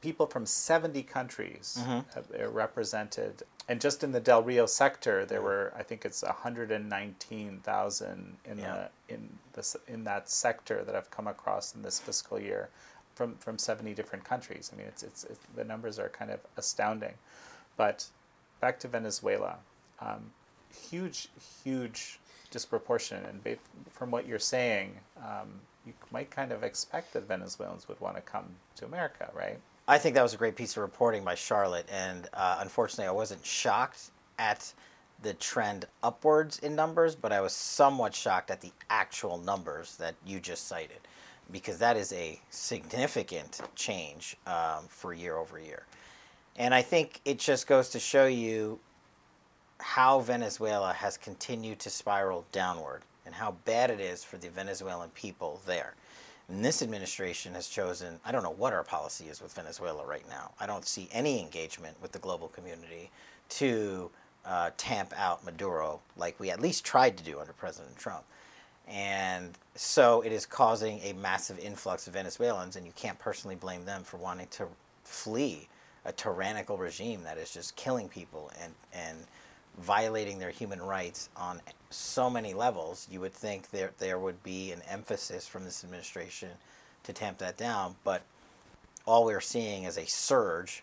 people 0.00 0.26
from 0.26 0.44
70 0.44 1.02
countries 1.04 1.78
have, 2.14 2.26
uh, 2.38 2.48
represented, 2.50 3.42
and 3.68 3.80
just 3.80 4.04
in 4.04 4.12
the 4.12 4.20
Del 4.20 4.42
Rio 4.42 4.66
sector, 4.66 5.24
there 5.24 5.40
were 5.40 5.72
I 5.76 5.82
think 5.82 6.04
it's 6.04 6.22
119,000 6.22 8.36
in 8.44 8.58
Yeah. 8.58 8.88
the 9.08 9.14
in 9.14 9.28
this 9.54 9.76
in 9.88 10.04
that 10.04 10.28
sector 10.28 10.84
that 10.84 10.94
I've 10.94 11.10
come 11.10 11.26
across 11.26 11.74
in 11.74 11.80
this 11.82 11.98
fiscal 12.00 12.38
year, 12.38 12.68
from 13.14 13.34
from 13.36 13.58
70 13.58 13.94
different 13.94 14.24
countries. 14.24 14.70
I 14.72 14.76
mean, 14.76 14.86
it's 14.86 15.02
it's, 15.02 15.24
it's 15.24 15.40
the 15.56 15.64
numbers 15.64 15.98
are 15.98 16.08
kind 16.08 16.30
of 16.30 16.40
astounding, 16.56 17.14
but 17.76 18.06
back 18.60 18.78
to 18.80 18.88
Venezuela, 18.88 19.56
um, 20.00 20.30
huge 20.90 21.28
huge 21.62 22.18
disproportion, 22.50 23.24
and 23.24 23.58
from 23.90 24.10
what 24.10 24.26
you're 24.26 24.38
saying. 24.38 24.98
Um, 25.18 25.48
you 25.86 25.92
might 26.10 26.30
kind 26.30 26.50
of 26.50 26.62
expect 26.62 27.12
that 27.12 27.28
Venezuelans 27.28 27.88
would 27.88 28.00
want 28.00 28.16
to 28.16 28.22
come 28.22 28.46
to 28.76 28.86
America, 28.86 29.30
right? 29.34 29.58
I 29.86 29.98
think 29.98 30.14
that 30.14 30.22
was 30.22 30.32
a 30.32 30.38
great 30.38 30.56
piece 30.56 30.78
of 30.78 30.82
reporting 30.82 31.24
by 31.24 31.34
Charlotte, 31.34 31.86
and 31.92 32.26
uh, 32.32 32.56
unfortunately, 32.60 33.06
I 33.06 33.12
wasn't 33.12 33.44
shocked 33.44 34.10
at 34.38 34.72
the 35.22 35.34
trend 35.34 35.86
upwards 36.02 36.58
in 36.60 36.74
numbers, 36.74 37.14
but 37.14 37.32
I 37.32 37.40
was 37.40 37.52
somewhat 37.52 38.14
shocked 38.14 38.50
at 38.50 38.60
the 38.60 38.72
actual 38.88 39.38
numbers 39.38 39.96
that 39.96 40.14
you 40.24 40.40
just 40.40 40.68
cited, 40.68 41.00
because 41.52 41.78
that 41.78 41.96
is 41.96 42.12
a 42.12 42.40
significant 42.50 43.60
change 43.74 44.36
um, 44.46 44.84
for 44.88 45.12
year 45.12 45.36
over 45.36 45.58
year. 45.58 45.84
And 46.56 46.74
I 46.74 46.82
think 46.82 47.20
it 47.24 47.38
just 47.38 47.66
goes 47.66 47.88
to 47.90 47.98
show 47.98 48.26
you 48.26 48.78
how 49.80 50.20
Venezuela 50.20 50.92
has 50.92 51.16
continued 51.16 51.78
to 51.80 51.90
spiral 51.90 52.44
downward 52.52 53.02
and 53.26 53.34
how 53.34 53.52
bad 53.64 53.90
it 53.90 54.00
is 54.00 54.22
for 54.22 54.36
the 54.36 54.48
Venezuelan 54.48 55.10
people 55.10 55.60
there. 55.66 55.94
And 56.48 56.64
this 56.64 56.82
administration 56.82 57.54
has 57.54 57.68
chosen, 57.68 58.20
I 58.24 58.30
don't 58.30 58.42
know 58.42 58.50
what 58.50 58.72
our 58.72 58.84
policy 58.84 59.26
is 59.26 59.40
with 59.42 59.54
Venezuela 59.54 60.04
right 60.04 60.28
now. 60.28 60.52
I 60.60 60.66
don't 60.66 60.86
see 60.86 61.08
any 61.10 61.40
engagement 61.40 61.96
with 62.02 62.12
the 62.12 62.18
global 62.18 62.48
community 62.48 63.10
to 63.50 64.10
uh, 64.44 64.70
tamp 64.76 65.12
out 65.16 65.44
Maduro 65.44 66.00
like 66.16 66.38
we 66.38 66.50
at 66.50 66.60
least 66.60 66.84
tried 66.84 67.16
to 67.16 67.24
do 67.24 67.40
under 67.40 67.52
President 67.54 67.96
Trump. 67.96 68.24
And 68.88 69.56
so 69.74 70.20
it 70.20 70.32
is 70.32 70.46
causing 70.46 71.00
a 71.00 71.14
massive 71.14 71.58
influx 71.58 72.06
of 72.06 72.12
Venezuelans, 72.12 72.76
and 72.76 72.86
you 72.86 72.92
can't 72.96 73.18
personally 73.18 73.56
blame 73.56 73.84
them 73.84 74.04
for 74.04 74.18
wanting 74.18 74.48
to 74.48 74.66
flee 75.04 75.68
a 76.04 76.12
tyrannical 76.12 76.76
regime 76.76 77.22
that 77.22 77.38
is 77.38 77.50
just 77.50 77.76
killing 77.76 78.08
people 78.08 78.50
and, 78.60 78.74
and 78.92 79.18
violating 79.78 80.38
their 80.38 80.50
human 80.50 80.80
rights 80.80 81.28
on 81.36 81.60
so 81.90 82.28
many 82.28 82.54
levels, 82.54 83.08
you 83.10 83.20
would 83.20 83.32
think 83.32 83.70
there 83.70 83.92
there 83.98 84.18
would 84.18 84.42
be 84.42 84.72
an 84.72 84.82
emphasis 84.88 85.46
from 85.46 85.64
this 85.64 85.84
administration 85.84 86.50
to 87.04 87.12
tamp 87.12 87.38
that 87.38 87.56
down. 87.56 87.94
But 88.04 88.22
all 89.06 89.24
we're 89.24 89.40
seeing 89.40 89.84
is 89.84 89.98
a 89.98 90.06
surge 90.06 90.82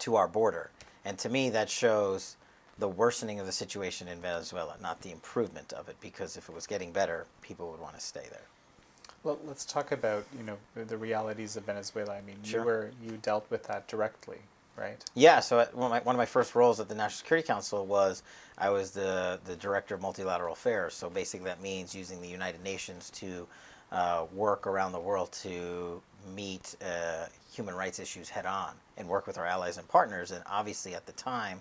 to 0.00 0.16
our 0.16 0.28
border, 0.28 0.70
and 1.04 1.18
to 1.18 1.28
me 1.28 1.50
that 1.50 1.70
shows 1.70 2.36
the 2.78 2.88
worsening 2.88 3.38
of 3.40 3.46
the 3.46 3.52
situation 3.52 4.08
in 4.08 4.20
Venezuela, 4.20 4.76
not 4.80 5.00
the 5.02 5.10
improvement 5.12 5.72
of 5.72 5.88
it. 5.88 5.96
Because 6.00 6.36
if 6.36 6.48
it 6.48 6.54
was 6.54 6.66
getting 6.66 6.92
better, 6.92 7.26
people 7.42 7.70
would 7.70 7.80
want 7.80 7.94
to 7.94 8.00
stay 8.00 8.26
there. 8.30 8.46
Well, 9.24 9.38
let's 9.46 9.64
talk 9.64 9.92
about 9.92 10.24
you 10.36 10.42
know 10.42 10.56
the- 10.74 10.96
realities 10.96 11.56
of 11.56 11.64
Venezuela. 11.64 12.14
I 12.16 12.20
mean, 12.22 12.36
Sure. 12.42 12.60
you 12.60 12.66
were 12.66 12.90
you 13.02 13.16
dealt 13.18 13.48
with 13.50 13.62
that 13.64 13.86
directly, 13.86 14.38
right? 14.76 15.02
Yeah, 15.14 15.38
so 15.40 15.60
at- 15.60 15.74
one 15.74 15.86
of, 15.86 15.90
my, 15.90 16.00
one 16.00 16.16
of 16.16 16.18
my 16.18 16.26
first 16.26 16.54
roles 16.56 16.80
at 16.80 16.88
the 16.88 16.94
National 16.96 17.18
Security 17.18 17.46
Council 17.46 17.86
was 17.86 18.22
I 18.58 18.70
was 18.70 18.90
the, 18.90 19.38
the 19.44 19.54
director 19.56 19.94
of 19.94 20.00
multilateral 20.02 20.52
affairs. 20.52 20.94
So 20.94 21.08
basically, 21.08 21.46
that 21.46 21.60
means 21.62 21.94
using 21.94 22.20
the 22.20 22.28
United 22.28 22.62
Nations 22.64 23.10
to 23.10 23.46
uh, 23.92 24.24
work 24.32 24.66
around 24.66 24.92
the 24.92 25.00
world 25.00 25.30
to 25.42 26.02
meet 26.34 26.74
uh, 26.84 27.26
human 27.52 27.74
rights 27.74 27.98
issues 28.00 28.28
head 28.28 28.46
on 28.46 28.72
and 28.96 29.06
work 29.08 29.26
with 29.26 29.38
our 29.38 29.46
allies 29.46 29.78
and 29.78 29.86
partners. 29.86 30.30
And 30.32 30.42
obviously, 30.46 30.94
at 30.94 31.06
the 31.06 31.12
time, 31.12 31.60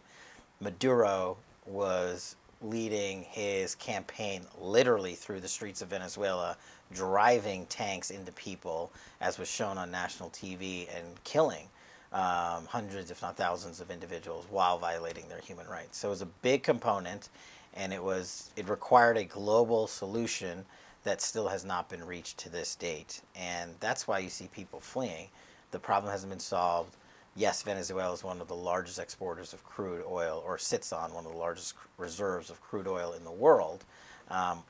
Maduro 0.62 1.38
was 1.66 2.36
leading 2.62 3.24
his 3.24 3.74
campaign 3.76 4.44
literally 4.60 5.16
through 5.16 5.40
the 5.40 5.48
streets 5.48 5.82
of 5.82 5.90
Venezuela, 5.90 6.56
driving 6.94 7.66
tanks 7.66 8.12
into 8.12 8.32
people, 8.34 8.92
as 9.20 9.40
was 9.40 9.50
shown 9.50 9.78
on 9.80 9.90
national 9.90 10.30
TV, 10.30 10.88
and 10.96 11.06
killing 11.24 11.68
um, 12.14 12.66
hundreds, 12.68 13.10
if 13.10 13.22
not 13.22 13.36
thousands, 13.36 13.82
of 13.82 13.90
individuals 13.90 14.46
while 14.52 14.78
violating 14.78 15.28
their 15.28 15.40
human 15.40 15.68
rights. 15.68 15.98
So 15.98 16.10
it 16.10 16.12
was 16.12 16.22
a 16.22 16.28
big 16.28 16.62
component, 16.62 17.30
and 17.74 17.92
it 17.92 18.04
was 18.04 18.52
it 18.56 18.70
required 18.70 19.18
a 19.18 19.24
global 19.24 19.88
solution 19.88 20.64
that 21.04 21.22
still 21.22 21.48
has 21.48 21.66
not 21.66 21.90
been 21.90 22.06
reached 22.06 22.38
to 22.40 22.50
this 22.50 22.76
date, 22.76 23.22
and 23.36 23.74
that's 23.80 24.08
why 24.08 24.20
you 24.20 24.30
see 24.30 24.48
people 24.54 24.80
fleeing. 24.80 25.28
The 25.72 25.80
problem 25.80 26.12
hasn't 26.12 26.30
been 26.30 26.40
solved. 26.40 26.96
Yes, 27.36 27.64
Venezuela 27.64 28.14
is 28.14 28.24
one 28.24 28.42
of 28.42 28.48
the 28.48 28.56
largest 28.56 29.00
exporters 29.00 29.54
of 29.54 29.64
crude 29.64 30.04
oil, 30.10 30.44
or 30.46 30.58
sits 30.58 30.92
on 30.92 31.14
one 31.14 31.26
of 31.26 31.32
the 31.32 31.38
largest 31.38 31.76
reserves 31.98 32.50
of 32.50 32.62
crude 32.62 32.88
oil 32.88 33.14
in 33.14 33.24
the 33.24 33.32
world, 33.32 33.86
um, 34.30 34.64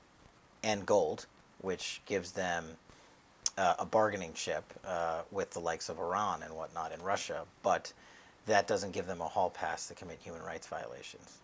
and 0.63 0.86
gold, 0.86 1.25
which 1.62 2.01
gives 2.06 2.32
them 2.32 2.65
uh, 3.58 3.75
a 3.80 3.86
bargaining 3.86 4.34
chip 4.34 4.63
uh, 4.86 5.22
with 5.32 5.51
the 5.51 5.60
likes 5.60 5.89
of 5.89 6.00
Iran 6.00 6.44
and 6.44 6.56
whatnot 6.56 6.91
in 6.91 7.01
Russia, 7.01 7.46
but 7.63 7.94
that 8.46 8.68
doesn't 8.68 8.91
give 8.91 9.08
them 9.08 9.22
a 9.22 9.27
hall 9.27 9.50
pass 9.50 9.88
to 9.88 9.94
commit 9.94 10.20
human 10.22 10.41
rights 10.44 10.68
violations. 10.68 11.38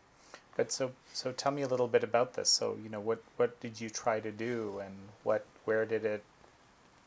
But 0.56 0.72
so 0.72 0.92
so 1.14 1.32
tell 1.32 1.52
me 1.52 1.62
a 1.62 1.68
little 1.68 1.88
bit 1.88 2.04
about 2.04 2.34
this. 2.34 2.50
So 2.50 2.78
you 2.84 2.90
know 2.90 3.00
what 3.00 3.22
what 3.38 3.60
did 3.60 3.80
you 3.80 3.90
try 3.90 4.20
to 4.20 4.32
do 4.32 4.82
and 4.84 4.94
what 5.24 5.46
where 5.66 5.86
did 5.86 6.04
it 6.04 6.24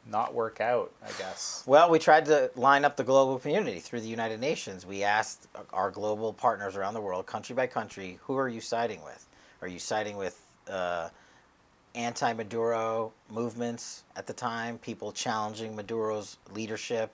not 0.07 0.35
work 0.35 0.61
out? 0.61 0.93
I 1.03 1.11
guess. 1.19 1.63
Well, 1.67 1.91
we 1.91 1.99
tried 1.99 2.27
to 2.27 2.51
line 2.57 2.85
up 2.85 2.97
the 2.97 3.05
global 3.05 3.39
community 3.39 3.81
through 3.81 4.01
the 4.01 4.09
United 4.09 4.41
Nations. 4.41 4.87
We 4.87 5.03
asked 5.03 5.49
our 5.73 5.91
global 5.91 6.33
partners 6.33 6.77
around 6.77 6.95
the 6.95 7.01
world, 7.01 7.27
country 7.27 7.55
by 7.55 7.67
country, 7.67 8.19
who 8.25 8.37
are 8.37 8.49
you 8.49 8.61
siding 8.61 9.03
with? 9.03 9.27
Are 9.63 9.69
you 9.69 9.79
siding 9.79 10.17
with 10.17 10.41
uh, 10.69 11.11
anti 11.95 12.33
Maduro 12.33 13.13
movements 13.29 14.05
at 14.17 14.27
the 14.27 14.33
time, 14.33 14.79
people 14.79 15.13
challenging 15.13 15.77
Maduro's 15.77 16.37
leadership 16.53 17.13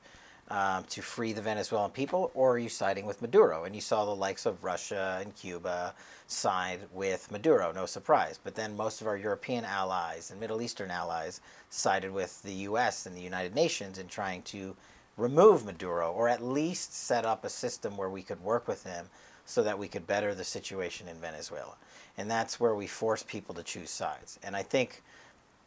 um, 0.48 0.84
to 0.84 1.02
free 1.02 1.32
the 1.32 1.42
Venezuelan 1.42 1.90
people, 1.90 2.30
or 2.34 2.52
are 2.52 2.58
you 2.58 2.68
siding 2.68 3.06
with 3.06 3.20
Maduro? 3.20 3.64
And 3.64 3.74
you 3.74 3.80
saw 3.80 4.04
the 4.04 4.14
likes 4.14 4.46
of 4.46 4.62
Russia 4.62 5.18
and 5.20 5.34
Cuba 5.34 5.94
side 6.28 6.80
with 6.92 7.30
Maduro, 7.30 7.72
no 7.72 7.86
surprise. 7.86 8.38
But 8.42 8.54
then 8.54 8.76
most 8.76 9.00
of 9.00 9.06
our 9.06 9.16
European 9.16 9.64
allies 9.64 10.30
and 10.30 10.40
Middle 10.40 10.62
Eastern 10.62 10.90
allies 10.90 11.40
sided 11.70 12.12
with 12.12 12.42
the 12.42 12.52
U.S. 12.52 13.06
and 13.06 13.16
the 13.16 13.20
United 13.20 13.54
Nations 13.54 13.98
in 13.98 14.06
trying 14.06 14.42
to 14.42 14.76
remove 15.16 15.64
Maduro, 15.64 16.12
or 16.12 16.28
at 16.28 16.42
least 16.42 16.94
set 16.94 17.24
up 17.24 17.44
a 17.44 17.48
system 17.48 17.96
where 17.96 18.10
we 18.10 18.22
could 18.22 18.42
work 18.42 18.68
with 18.68 18.84
him 18.84 19.06
so 19.46 19.62
that 19.62 19.78
we 19.78 19.88
could 19.88 20.06
better 20.06 20.34
the 20.34 20.44
situation 20.44 21.08
in 21.08 21.16
Venezuela. 21.16 21.76
And 22.18 22.30
that's 22.30 22.60
where 22.60 22.74
we 22.74 22.86
force 22.86 23.22
people 23.22 23.54
to 23.54 23.62
choose 23.62 23.90
sides. 23.90 24.38
And 24.42 24.54
I 24.56 24.62
think 24.62 25.02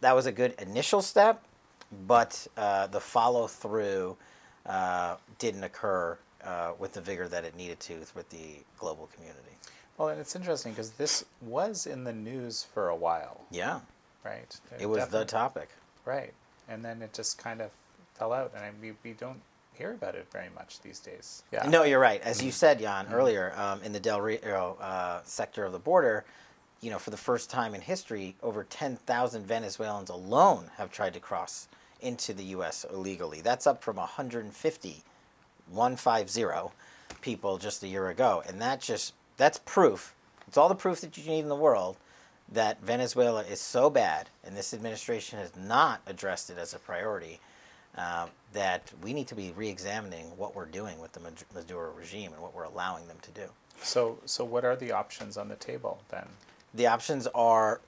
that 0.01 0.15
was 0.15 0.25
a 0.25 0.31
good 0.31 0.53
initial 0.59 1.01
step, 1.01 1.43
but 2.07 2.47
uh, 2.57 2.87
the 2.87 2.99
follow 2.99 3.47
through 3.47 4.17
uh, 4.65 5.15
didn't 5.37 5.63
occur 5.63 6.17
uh, 6.43 6.71
with 6.79 6.93
the 6.93 7.01
vigor 7.01 7.27
that 7.27 7.43
it 7.45 7.55
needed 7.55 7.79
to 7.81 7.95
with 8.15 8.29
the 8.29 8.57
global 8.77 9.09
community. 9.13 9.41
Well, 9.97 10.09
and 10.09 10.19
it's 10.19 10.35
interesting 10.35 10.71
because 10.71 10.91
this 10.91 11.25
was 11.41 11.85
in 11.85 12.03
the 12.05 12.13
news 12.13 12.65
for 12.73 12.87
a 12.89 12.95
while, 12.95 13.41
Yeah, 13.51 13.81
right? 14.23 14.57
it 14.79 14.85
was 14.85 15.07
the 15.09 15.25
topic. 15.25 15.69
right, 16.05 16.33
and 16.69 16.83
then 16.85 17.01
it 17.01 17.13
just 17.13 17.37
kind 17.37 17.59
of 17.61 17.69
fell 18.15 18.31
out, 18.31 18.51
and 18.55 18.63
I, 18.63 18.71
we 18.81 18.93
we 19.03 19.11
don't 19.13 19.41
hear 19.73 19.91
about 19.93 20.15
it 20.15 20.27
very 20.31 20.49
much 20.55 20.81
these 20.81 20.99
days. 20.99 21.43
Yeah. 21.51 21.67
No, 21.69 21.83
you're 21.83 21.99
right. 21.99 22.21
As 22.21 22.43
you 22.43 22.51
said, 22.51 22.79
Jan, 22.79 23.07
earlier, 23.11 23.53
um, 23.57 23.81
in 23.83 23.93
the 23.93 23.99
Del 23.99 24.19
Rio 24.21 24.77
uh, 24.81 25.21
sector 25.23 25.63
of 25.65 25.71
the 25.71 25.79
border, 25.79 26.25
you 26.81 26.89
know, 26.91 26.99
for 26.99 27.11
the 27.11 27.17
first 27.17 27.49
time 27.49 27.73
in 27.73 27.79
history, 27.81 28.35
over 28.43 28.65
10,000 28.65 29.45
Venezuelans 29.45 30.09
alone 30.09 30.69
have 30.77 30.91
tried 30.91 31.13
to 31.13 31.19
cross 31.21 31.69
into 32.01 32.33
the 32.33 32.43
U.S. 32.45 32.85
illegally. 32.91 33.41
That's 33.41 33.67
up 33.67 33.83
from 33.83 33.97
150, 33.97 35.03
150 35.69 36.71
people 37.21 37.57
just 37.57 37.83
a 37.83 37.87
year 37.87 38.09
ago. 38.09 38.43
And 38.47 38.61
that 38.61 38.81
just, 38.81 39.13
that's 39.37 39.59
proof. 39.59 40.13
It's 40.47 40.57
all 40.57 40.69
the 40.69 40.75
proof 40.75 41.01
that 41.01 41.17
you 41.17 41.23
need 41.29 41.39
in 41.39 41.49
the 41.49 41.55
world 41.55 41.97
that 42.51 42.81
Venezuela 42.81 43.43
is 43.43 43.61
so 43.61 43.89
bad, 43.89 44.29
and 44.43 44.57
this 44.57 44.73
administration 44.73 45.37
has 45.37 45.55
not 45.55 46.01
addressed 46.07 46.49
it 46.49 46.57
as 46.57 46.73
a 46.73 46.79
priority, 46.79 47.39
uh, 47.95 48.27
that 48.53 48.91
we 49.03 49.13
need 49.13 49.27
to 49.27 49.35
be 49.35 49.53
re-examining 49.55 50.25
what 50.37 50.55
we're 50.55 50.65
doing 50.65 50.99
with 50.99 51.11
the 51.11 51.19
Mad- 51.19 51.43
Maduro 51.53 51.91
regime 51.91 52.33
and 52.33 52.41
what 52.41 52.55
we're 52.55 52.63
allowing 52.63 53.07
them 53.07 53.17
to 53.21 53.31
do. 53.31 53.43
So 53.81 54.17
so 54.25 54.43
what 54.43 54.65
are 54.65 54.75
the 54.75 54.91
options 54.91 55.37
on 55.37 55.47
the 55.47 55.55
table 55.55 56.01
then? 56.09 56.27
The 56.73 56.87
options 56.87 57.27
are 57.27 57.81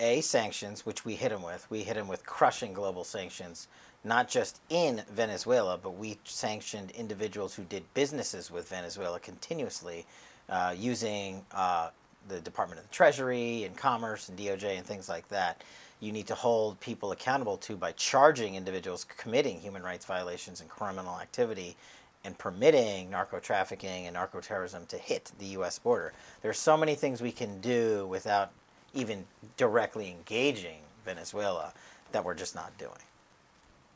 A, 0.00 0.20
sanctions, 0.20 0.86
which 0.86 1.04
we 1.04 1.14
hit 1.14 1.30
them 1.30 1.42
with. 1.42 1.66
We 1.70 1.82
hit 1.82 1.94
them 1.94 2.08
with 2.08 2.24
crushing 2.24 2.72
global 2.72 3.04
sanctions, 3.04 3.68
not 4.04 4.28
just 4.28 4.60
in 4.70 5.02
Venezuela, 5.10 5.78
but 5.80 5.90
we 5.96 6.18
sanctioned 6.24 6.90
individuals 6.92 7.54
who 7.54 7.64
did 7.64 7.82
businesses 7.94 8.50
with 8.50 8.68
Venezuela 8.68 9.18
continuously 9.18 10.06
uh, 10.48 10.74
using 10.76 11.44
uh, 11.52 11.90
the 12.28 12.40
Department 12.40 12.80
of 12.80 12.88
the 12.88 12.94
Treasury 12.94 13.64
and 13.64 13.76
Commerce 13.76 14.28
and 14.28 14.38
DOJ 14.38 14.76
and 14.76 14.86
things 14.86 15.08
like 15.08 15.28
that. 15.28 15.62
You 16.00 16.12
need 16.12 16.28
to 16.28 16.34
hold 16.34 16.78
people 16.78 17.10
accountable 17.10 17.56
to 17.58 17.76
by 17.76 17.92
charging 17.92 18.54
individuals 18.54 19.04
committing 19.04 19.58
human 19.58 19.82
rights 19.82 20.04
violations 20.04 20.60
and 20.60 20.70
criminal 20.70 21.18
activity 21.20 21.76
and 22.24 22.36
permitting 22.38 23.10
narco 23.10 23.38
trafficking 23.38 24.06
and 24.06 24.14
narco 24.14 24.40
terrorism 24.40 24.86
to 24.86 24.96
hit 24.96 25.32
the 25.38 25.46
U.S. 25.46 25.78
border. 25.78 26.12
There's 26.42 26.58
so 26.58 26.76
many 26.76 26.94
things 26.94 27.20
we 27.20 27.32
can 27.32 27.60
do 27.60 28.06
without 28.06 28.50
even 28.94 29.26
directly 29.56 30.10
engaging 30.10 30.80
Venezuela 31.04 31.72
that 32.12 32.24
we're 32.24 32.34
just 32.34 32.54
not 32.54 32.76
doing. 32.78 32.92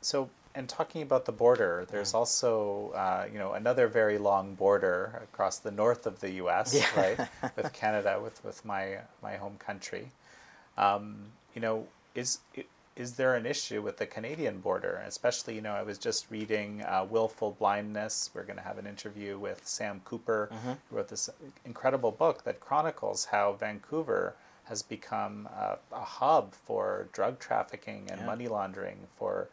So, 0.01 0.31
and 0.55 0.69
talking 0.69 1.01
about 1.03 1.25
the 1.25 1.33
border, 1.33 1.87
there's 1.91 2.13
also, 2.13 2.91
uh, 2.95 3.27
you 3.33 3.39
know, 3.39 3.53
another 3.53 3.89
very 3.89 4.19
long 4.19 4.55
border 4.55 5.21
across 5.25 5.59
the 5.59 5.71
north 5.71 6.07
of 6.07 6.21
the 6.21 6.31
U.S., 6.33 6.75
Yeah. 6.75 6.87
right, 7.01 7.29
with 7.57 7.73
Canada, 7.73 8.21
with, 8.23 8.45
with 8.45 8.65
my 8.65 8.99
my 9.23 9.37
home 9.37 9.57
country. 9.59 10.09
Um, 10.77 11.17
you 11.55 11.61
know, 11.63 11.87
is 12.15 12.41
is 12.95 13.13
there 13.15 13.35
an 13.37 13.47
issue 13.47 13.81
with 13.81 13.97
the 13.97 14.05
Canadian 14.07 14.61
border? 14.61 15.03
Especially, 15.07 15.55
you 15.55 15.63
know, 15.63 15.73
I 15.73 15.83
was 15.83 15.97
just 15.97 16.31
reading 16.31 16.83
uh, 16.83 17.07
"Willful 17.09 17.53
Blindness." 17.59 18.29
We're 18.35 18.43
going 18.45 18.59
to 18.59 18.63
have 18.65 18.77
an 18.79 18.87
interview 18.87 19.39
with 19.39 19.67
Sam 19.67 20.03
Cooper, 20.05 20.51
who 20.91 20.97
wrote 20.97 21.09
this 21.09 21.31
incredible 21.65 22.11
book 22.11 22.45
that 22.45 22.61
chronicles 22.61 23.27
how 23.27 23.53
Vancouver 23.55 24.35
has 24.73 24.83
become 24.83 25.47
a, 25.55 25.77
a 25.93 26.01
hub 26.01 26.55
for 26.55 27.07
drug 27.13 27.39
trafficking 27.39 28.09
and 28.11 28.21
Yeah. 28.21 28.27
money 28.27 28.49
laundering 28.49 29.07
for 29.19 29.49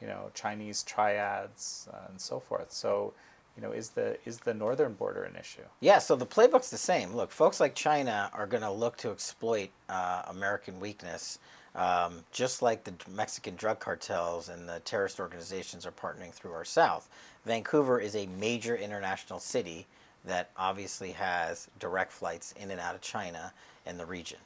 you 0.00 0.06
know 0.06 0.30
Chinese 0.32 0.82
triads 0.82 1.88
uh, 1.92 2.08
and 2.08 2.18
so 2.18 2.40
forth. 2.40 2.72
So, 2.72 3.12
you 3.54 3.62
know, 3.62 3.72
is 3.72 3.90
the 3.90 4.16
is 4.24 4.38
the 4.38 4.54
northern 4.54 4.94
border 4.94 5.24
an 5.24 5.36
issue? 5.36 5.66
Yeah, 5.80 5.98
so 5.98 6.16
the 6.16 6.24
playbook's 6.24 6.70
the 6.70 6.78
same. 6.78 7.12
Look, 7.14 7.30
folks 7.30 7.60
like 7.60 7.74
China 7.74 8.30
are 8.32 8.46
going 8.46 8.62
to 8.62 8.70
look 8.72 8.96
to 8.98 9.10
exploit 9.10 9.68
uh, 9.90 10.22
American 10.28 10.80
weakness, 10.80 11.38
um, 11.74 12.24
just 12.32 12.62
like 12.62 12.84
the 12.84 12.94
Mexican 13.10 13.54
drug 13.56 13.78
cartels 13.78 14.48
and 14.48 14.66
the 14.66 14.80
terrorist 14.80 15.20
organizations 15.20 15.84
are 15.84 15.92
partnering 15.92 16.32
through 16.32 16.52
our 16.54 16.64
South. 16.64 17.10
Vancouver 17.44 18.00
is 18.00 18.16
a 18.16 18.26
major 18.40 18.74
international 18.74 19.38
city 19.38 19.86
that 20.24 20.50
obviously 20.56 21.12
has 21.12 21.68
direct 21.78 22.10
flights 22.10 22.54
in 22.58 22.70
and 22.70 22.80
out 22.80 22.94
of 22.94 23.02
China 23.02 23.52
and 23.84 23.98
the 24.00 24.06
region. 24.06 24.38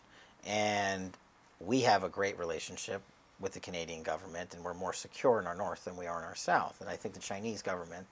And 0.47 1.13
we 1.61 1.81
have 1.81 2.05
a 2.05 2.09
great 2.09 2.39
relationship 2.39 3.03
with 3.41 3.53
the 3.53 3.61
Canadian 3.61 4.03
government, 4.03 4.55
and 4.55 4.65
we're 4.65 4.75
more 4.75 4.93
secure 4.93 5.41
in 5.41 5.47
our 5.47 5.55
north 5.55 5.85
than 5.85 5.97
we 5.97 6.07
are 6.07 6.19
in 6.19 6.25
our 6.25 6.37
south. 6.37 6.81
And 6.81 6.89
I 6.89 6.97
think 6.97 7.15
the 7.15 7.21
Chinese 7.21 7.63
government 7.63 8.07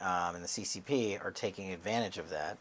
um, 0.00 0.34
and 0.34 0.42
the 0.42 0.48
CCP 0.48 1.24
are 1.24 1.30
taking 1.30 1.72
advantage 1.72 2.18
of 2.18 2.30
that 2.30 2.58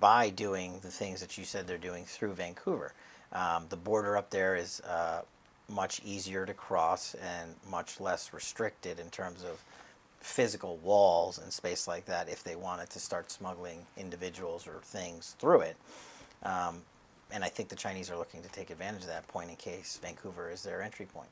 by 0.00 0.30
doing 0.30 0.78
the 0.82 0.90
things 0.90 1.20
that 1.20 1.36
you 1.36 1.44
said 1.44 1.66
they're 1.66 1.78
doing 1.78 2.04
through 2.04 2.32
Vancouver. 2.32 2.92
Um, 3.32 3.66
the 3.68 3.76
border 3.76 4.16
up 4.16 4.30
there 4.30 4.56
is 4.56 4.80
uh, 4.80 5.22
much 5.68 6.00
easier 6.04 6.46
to 6.46 6.54
cross 6.54 7.14
and 7.14 7.54
much 7.70 8.00
less 8.00 8.32
restricted 8.32 8.98
in 8.98 9.10
terms 9.10 9.44
of 9.44 9.62
physical 10.20 10.78
walls 10.78 11.38
and 11.38 11.52
space 11.52 11.86
like 11.86 12.06
that 12.06 12.28
if 12.28 12.42
they 12.42 12.56
wanted 12.56 12.88
to 12.90 12.98
start 12.98 13.30
smuggling 13.30 13.84
individuals 13.96 14.66
or 14.66 14.80
things 14.82 15.36
through 15.38 15.60
it. 15.60 15.76
Um, 16.42 16.82
and 17.30 17.42
I 17.44 17.48
think 17.48 17.68
the 17.68 17.76
Chinese 17.76 18.10
are 18.10 18.16
looking 18.16 18.42
to 18.42 18.48
take 18.48 18.70
advantage 18.70 19.02
of 19.02 19.08
that 19.08 19.26
point 19.28 19.50
in 19.50 19.56
case 19.56 19.98
Vancouver 20.02 20.50
is 20.50 20.62
their 20.62 20.82
entry 20.82 21.06
point. 21.06 21.28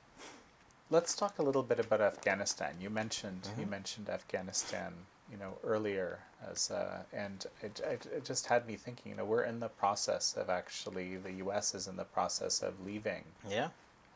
Let's 0.91 1.15
talk 1.15 1.39
a 1.39 1.43
little 1.43 1.63
bit 1.63 1.79
about 1.81 2.01
Afghanistan. 2.01 2.75
You 2.81 2.91
mentioned 2.91 3.43
Mm-hmm. 3.43 3.61
you 3.61 3.67
mentioned 3.67 4.09
Afghanistan, 4.11 4.93
you 5.31 5.39
know, 5.39 5.55
earlier 5.65 6.19
as 6.51 6.71
uh, 6.71 7.03
and 7.13 7.47
it, 7.63 7.81
it, 7.81 8.07
it 8.15 8.25
just 8.25 8.47
had 8.47 8.67
me 8.67 8.77
thinking. 8.77 9.11
You 9.11 9.17
know, 9.17 9.25
we're 9.25 9.45
in 9.45 9.61
the 9.61 9.69
process 9.69 10.35
of 10.37 10.51
actually 10.51 11.17
the 11.17 11.33
U.S. 11.45 11.75
is 11.75 11.87
in 11.89 11.97
the 11.97 12.05
process 12.05 12.63
of 12.63 12.75
leaving 12.85 13.25
Yeah. 13.49 13.69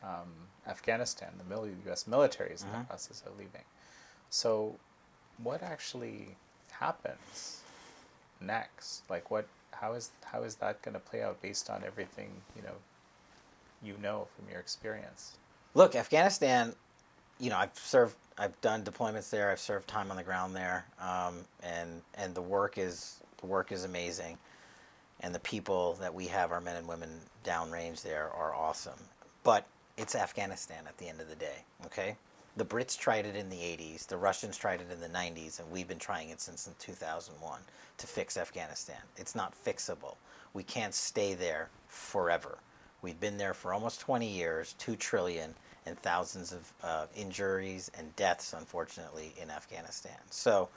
um, 0.03 0.29
Afghanistan. 0.67 1.29
The 1.37 1.43
mil- 1.45 1.67
U.S. 1.87 2.05
military 2.05 2.51
is 2.53 2.63
in 2.63 2.71
the 2.71 2.77
Mhm. 2.79 2.87
process 2.87 3.23
of 3.25 3.37
leaving. 3.39 3.63
So, 4.29 4.75
what 5.41 5.63
actually 5.63 6.35
happens 6.71 7.61
next? 8.39 9.01
Like, 9.09 9.31
what? 9.31 9.47
How 9.71 9.93
is 9.93 10.09
how 10.23 10.43
is 10.43 10.55
that 10.55 10.81
going 10.81 10.93
to 10.93 10.99
play 10.99 11.21
out 11.21 11.41
based 11.41 11.69
on 11.69 11.83
everything 11.85 12.29
you 12.55 12.61
know? 12.63 12.75
You 13.83 13.95
know 14.01 14.27
from 14.35 14.49
your 14.49 14.59
experience. 14.59 15.37
Look, 15.75 15.95
Afghanistan, 15.95 16.73
you 17.39 17.51
know, 17.51 17.57
I've 17.57 17.75
served, 17.75 18.15
I've 18.37 18.59
done 18.61 18.83
deployments 18.83 19.29
there. 19.29 19.51
I've 19.51 19.59
served 19.59 19.87
time 19.87 20.09
on 20.09 20.17
the 20.17 20.23
ground 20.23 20.55
there, 20.55 20.85
um, 20.99 21.45
and 21.61 22.01
and 22.15 22.33
the 22.33 22.41
work 22.41 22.77
is 22.77 23.19
the 23.39 23.45
work 23.45 23.71
is 23.71 23.83
amazing, 23.83 24.37
and 25.21 25.33
the 25.33 25.39
people 25.39 25.93
that 25.99 26.13
we 26.13 26.25
have, 26.27 26.51
our 26.51 26.61
men 26.61 26.75
and 26.75 26.87
women 26.87 27.09
downrange 27.43 28.01
there, 28.01 28.31
are 28.31 28.55
awesome. 28.55 28.99
But 29.43 29.65
it's 29.97 30.15
Afghanistan 30.15 30.85
at 30.87 30.97
the 30.97 31.07
end 31.07 31.21
of 31.21 31.29
the 31.29 31.35
day. 31.35 31.63
Okay, 31.85 32.15
the 32.57 32.65
Brits 32.65 32.97
tried 32.97 33.25
it 33.25 33.35
in 33.35 33.49
the 33.49 33.57
'80s, 33.57 34.07
the 34.07 34.17
Russians 34.17 34.57
tried 34.57 34.81
it 34.81 34.91
in 34.91 34.99
the 34.99 35.07
'90s, 35.07 35.59
and 35.59 35.71
we've 35.71 35.87
been 35.87 35.99
trying 35.99 36.29
it 36.29 36.41
since 36.41 36.69
2001 36.79 37.59
to 37.97 38.07
fix 38.07 38.35
Afghanistan. 38.37 39.01
It's 39.15 39.35
not 39.35 39.53
fixable. 39.65 40.15
We 40.53 40.63
can't 40.63 40.93
stay 40.93 41.33
there 41.33 41.69
forever. 41.87 42.57
We've 43.01 43.19
been 43.19 43.37
there 43.37 43.53
for 43.53 43.73
almost 43.73 43.99
20 44.01 44.27
years, 44.27 44.73
2 44.79 44.95
trillion, 44.95 45.53
and 45.85 45.97
thousands 45.99 46.51
of 46.51 46.73
uh, 46.83 47.05
injuries 47.15 47.91
and 47.97 48.13
deaths, 48.15 48.53
unfortunately, 48.53 49.33
in 49.41 49.49
Afghanistan. 49.49 50.17
So, 50.29 50.67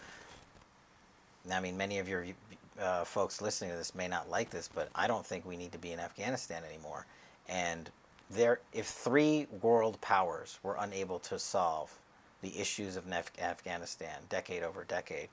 I 1.50 1.60
mean, 1.60 1.76
many 1.76 1.98
of 1.98 2.08
your 2.08 2.26
uh, 2.80 3.04
folks 3.04 3.40
listening 3.40 3.70
to 3.70 3.76
this 3.76 3.94
may 3.94 4.06
not 4.06 4.30
like 4.30 4.50
this, 4.50 4.68
but 4.72 4.88
I 4.94 5.06
don't 5.06 5.26
think 5.26 5.44
we 5.44 5.56
need 5.56 5.72
to 5.72 5.78
be 5.78 5.92
in 5.92 5.98
Afghanistan 5.98 6.62
anymore. 6.68 7.06
And 7.48 7.90
there, 8.30 8.60
if 8.72 8.86
three 8.86 9.46
world 9.60 10.00
powers 10.00 10.58
were 10.62 10.76
unable 10.78 11.18
to 11.20 11.38
solve 11.38 11.92
the 12.42 12.58
issues 12.58 12.96
of 12.96 13.06
Nef- 13.06 13.32
Afghanistan 13.40 14.18
decade 14.28 14.62
over 14.62 14.84
decade, 14.84 15.28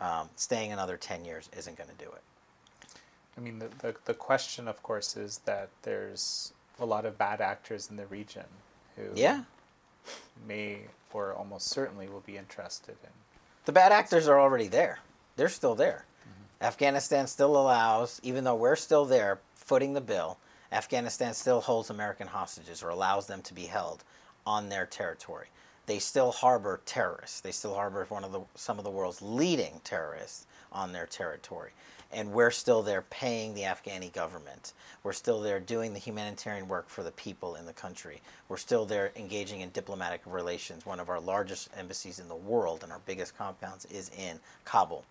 um, 0.00 0.28
staying 0.36 0.72
another 0.72 0.96
10 0.96 1.24
years 1.24 1.48
isn't 1.56 1.76
going 1.78 1.88
to 1.90 2.04
do 2.04 2.10
it. 2.10 2.22
I 3.36 3.40
mean, 3.40 3.58
the, 3.58 3.68
the, 3.78 3.94
the 4.04 4.14
question, 4.14 4.68
of 4.68 4.82
course, 4.82 5.16
is 5.16 5.38
that 5.46 5.70
there's 5.82 6.52
a 6.78 6.84
lot 6.84 7.06
of 7.06 7.16
bad 7.16 7.40
actors 7.40 7.88
in 7.90 7.96
the 7.96 8.06
region 8.06 8.44
who 8.96 9.04
Yeah. 9.14 9.44
may 10.46 10.80
or 11.12 11.34
almost 11.34 11.68
certainly 11.68 12.08
will 12.08 12.20
be 12.20 12.36
interested 12.36 12.96
in. 13.04 13.10
The 13.66 13.72
bad 13.72 13.92
actors 13.92 14.26
are 14.28 14.40
already 14.40 14.66
there. 14.68 14.98
They're 15.36 15.48
still 15.48 15.74
there. 15.74 16.04
Afghanistan 16.60 17.26
still 17.26 17.56
allows, 17.56 18.20
even 18.22 18.44
though 18.44 18.54
we're 18.54 18.76
still 18.76 19.04
there 19.04 19.40
footing 19.54 19.94
the 19.94 20.00
bill, 20.00 20.38
Afghanistan 20.72 21.34
still 21.34 21.60
holds 21.60 21.90
American 21.90 22.26
hostages 22.26 22.82
or 22.82 22.88
allows 22.88 23.26
them 23.26 23.42
to 23.42 23.54
be 23.54 23.64
held 23.64 24.02
on 24.46 24.68
their 24.68 24.86
territory. 24.86 25.48
They 25.86 25.98
still 25.98 26.32
harbor 26.32 26.80
terrorists. 26.86 27.40
They 27.40 27.52
still 27.52 27.74
harbor 27.74 28.06
one 28.08 28.24
of 28.24 28.32
the 28.32 28.42
some 28.54 28.78
of 28.78 28.84
the 28.84 28.90
world's 28.90 29.20
leading 29.20 29.80
terrorists 29.84 30.46
on 30.70 30.92
their 30.92 31.06
territory. 31.06 31.72
And 32.12 32.32
we're 32.32 32.50
still 32.50 32.82
there 32.82 33.02
paying 33.02 33.54
the 33.54 33.62
Afghani 33.62 34.12
government. 34.12 34.74
We're 35.02 35.12
still 35.12 35.40
there 35.40 35.58
doing 35.58 35.92
the 35.92 35.98
humanitarian 35.98 36.68
work 36.68 36.88
for 36.88 37.02
the 37.02 37.10
people 37.10 37.56
in 37.56 37.64
the 37.66 37.72
country. 37.72 38.20
We're 38.48 38.58
still 38.58 38.84
there 38.84 39.12
engaging 39.16 39.60
in 39.62 39.70
diplomatic 39.70 40.20
relations. 40.26 40.84
One 40.84 41.00
of 41.00 41.08
our 41.08 41.20
largest 41.20 41.70
embassies 41.76 42.18
in 42.18 42.28
the 42.28 42.36
world 42.36 42.82
and 42.82 42.92
our 42.92 43.00
biggest 43.06 43.36
compounds 43.36 43.86
is 43.86 44.10
in 44.16 44.40
Kabul. 44.64 45.04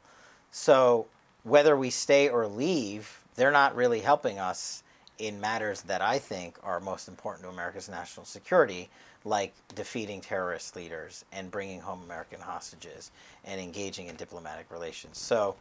So 0.52 1.08
whether 1.44 1.76
we 1.76 1.90
stay 1.90 2.30
or 2.30 2.46
leave, 2.48 3.24
they're 3.36 3.52
not 3.52 3.76
really 3.76 4.02
helping 4.02 4.38
us 4.38 4.84
in 5.22 5.40
matters 5.40 5.82
that 5.84 6.02
I 6.02 6.18
think 6.18 6.58
are 6.64 6.80
most 6.80 7.08
important 7.08 7.44
to 7.46 7.50
America's 7.50 7.88
national 7.88 8.26
security, 8.26 8.90
like 9.24 9.54
defeating 9.76 10.20
terrorist 10.20 10.76
leaders 10.76 11.24
and 11.32 11.52
bringing 11.52 11.80
home 11.80 12.02
American 12.04 12.42
hostages 12.42 13.12
and 13.46 13.62
engaging 13.62 14.08
in 14.08 14.16
diplomatic 14.16 14.66
relations. 14.72 15.20
So 15.20 15.56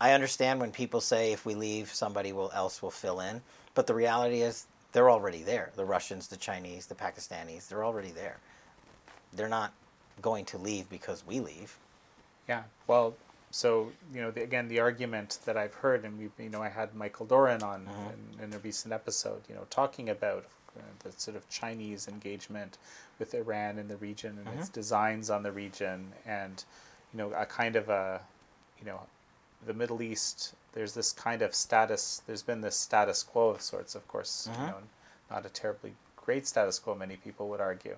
I 0.00 0.12
understand 0.12 0.60
when 0.60 0.72
people 0.72 1.00
say 1.00 1.32
if 1.32 1.46
we 1.46 1.54
leave, 1.54 1.92
somebody 1.92 2.32
will 2.32 2.50
else 2.52 2.82
will 2.82 2.90
fill 2.90 3.20
in, 3.20 3.40
but 3.74 3.86
the 3.86 3.94
reality 3.94 4.42
is 4.42 4.66
they're 4.92 5.10
already 5.10 5.42
there. 5.42 5.70
The 5.76 5.84
Russians, 5.84 6.26
the 6.26 6.36
Chinese, 6.36 6.86
the 6.86 6.96
Pakistanis, 6.96 7.68
they're 7.68 7.84
already 7.84 8.10
there. 8.10 8.38
They're 9.32 9.48
not 9.48 9.72
going 10.22 10.44
to 10.46 10.58
leave 10.58 10.88
because 10.90 11.24
we 11.26 11.38
leave. 11.38 11.78
Yeah. 12.48 12.64
Well, 12.88 13.14
so 13.54 13.92
you 14.12 14.20
know, 14.20 14.32
the, 14.32 14.42
again, 14.42 14.66
the 14.66 14.80
argument 14.80 15.38
that 15.44 15.56
I've 15.56 15.74
heard, 15.74 16.04
and 16.04 16.18
we, 16.18 16.28
you 16.42 16.50
know, 16.50 16.60
I 16.60 16.68
had 16.68 16.92
Michael 16.96 17.24
Doran 17.24 17.62
on 17.62 17.86
uh-huh. 17.86 18.10
in, 18.40 18.44
in 18.46 18.52
a 18.52 18.58
recent 18.58 18.92
episode, 18.92 19.42
you 19.48 19.54
know, 19.54 19.64
talking 19.70 20.08
about 20.08 20.44
uh, 20.76 20.80
the 21.04 21.12
sort 21.12 21.36
of 21.36 21.48
Chinese 21.48 22.08
engagement 22.08 22.78
with 23.20 23.32
Iran 23.32 23.78
in 23.78 23.86
the 23.86 23.96
region 23.98 24.38
and 24.38 24.48
uh-huh. 24.48 24.58
its 24.58 24.68
designs 24.68 25.30
on 25.30 25.44
the 25.44 25.52
region, 25.52 26.12
and 26.26 26.64
you 27.12 27.18
know, 27.18 27.32
a 27.32 27.46
kind 27.46 27.76
of 27.76 27.88
a, 27.88 28.20
you 28.80 28.86
know, 28.86 28.98
the 29.64 29.72
Middle 29.72 30.02
East. 30.02 30.54
There's 30.72 30.94
this 30.94 31.12
kind 31.12 31.40
of 31.40 31.54
status. 31.54 32.22
There's 32.26 32.42
been 32.42 32.60
this 32.60 32.76
status 32.76 33.22
quo 33.22 33.50
of 33.50 33.62
sorts, 33.62 33.94
of 33.94 34.08
course. 34.08 34.48
You 34.50 34.58
uh-huh. 34.58 34.66
know, 34.66 34.78
not 35.30 35.46
a 35.46 35.48
terribly 35.48 35.92
great 36.16 36.46
status 36.48 36.80
quo, 36.80 36.96
many 36.96 37.16
people 37.16 37.48
would 37.50 37.60
argue, 37.60 37.96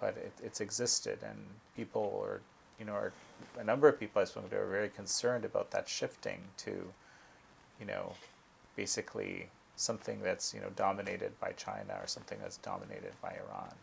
but 0.00 0.16
it, 0.16 0.32
it's 0.42 0.60
existed, 0.60 1.18
and 1.22 1.38
people 1.76 2.22
are, 2.24 2.40
you 2.78 2.84
know, 2.86 3.10
a 3.58 3.64
number 3.64 3.88
of 3.88 3.98
people 3.98 4.22
I 4.22 4.24
spoke 4.24 4.50
to 4.50 4.56
are 4.56 4.66
very 4.66 4.88
concerned 4.88 5.44
about 5.44 5.70
that 5.72 5.88
shifting 5.88 6.40
to, 6.58 6.70
you 7.80 7.86
know, 7.86 8.14
basically 8.76 9.48
something 9.76 10.20
that's 10.22 10.54
you 10.54 10.60
know 10.60 10.70
dominated 10.76 11.38
by 11.40 11.52
China 11.52 11.98
or 12.00 12.06
something 12.06 12.38
that's 12.40 12.58
dominated 12.58 13.12
by 13.22 13.30
Iran, 13.30 13.74